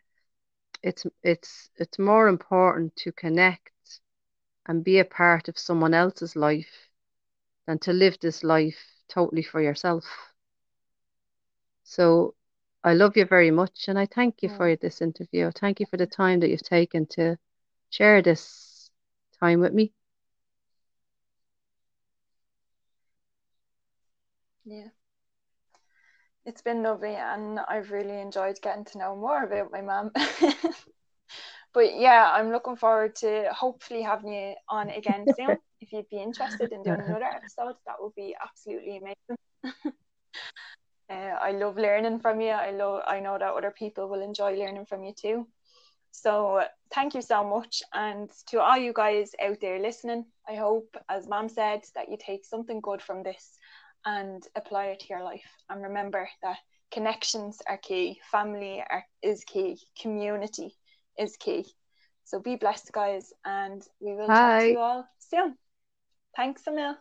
[0.84, 3.70] it's it's it's more important to connect
[4.68, 6.90] and be a part of someone else's life
[7.68, 8.80] than to live this life
[9.10, 10.06] totally for yourself.
[11.84, 12.36] So
[12.84, 15.52] I love you very much and I thank you for this interview.
[15.52, 17.38] Thank you for the time that you've taken to
[17.92, 18.90] share this
[19.40, 19.94] time with me.
[24.66, 24.90] Yeah.
[26.46, 30.12] It's been lovely and I've really enjoyed getting to know more about my mum.
[31.74, 35.58] but yeah, I'm looking forward to hopefully having you on again soon.
[35.82, 39.38] if you'd be interested in doing another episode, that would be absolutely amazing.
[41.10, 42.50] uh, I love learning from you.
[42.50, 45.48] I love I know that other people will enjoy learning from you too.
[46.12, 46.64] So
[46.94, 47.84] thank you so much.
[47.94, 52.18] And to all you guys out there listening, I hope, as mom said, that you
[52.20, 53.58] take something good from this
[54.06, 55.46] and apply it to your life.
[55.70, 56.58] And remember that
[56.92, 60.76] connections are key, family are, is key, community
[61.18, 61.66] is key.
[62.24, 65.58] So be blessed, guys, and we will talk to you all soon.
[66.36, 66.96] Thanks, Emil.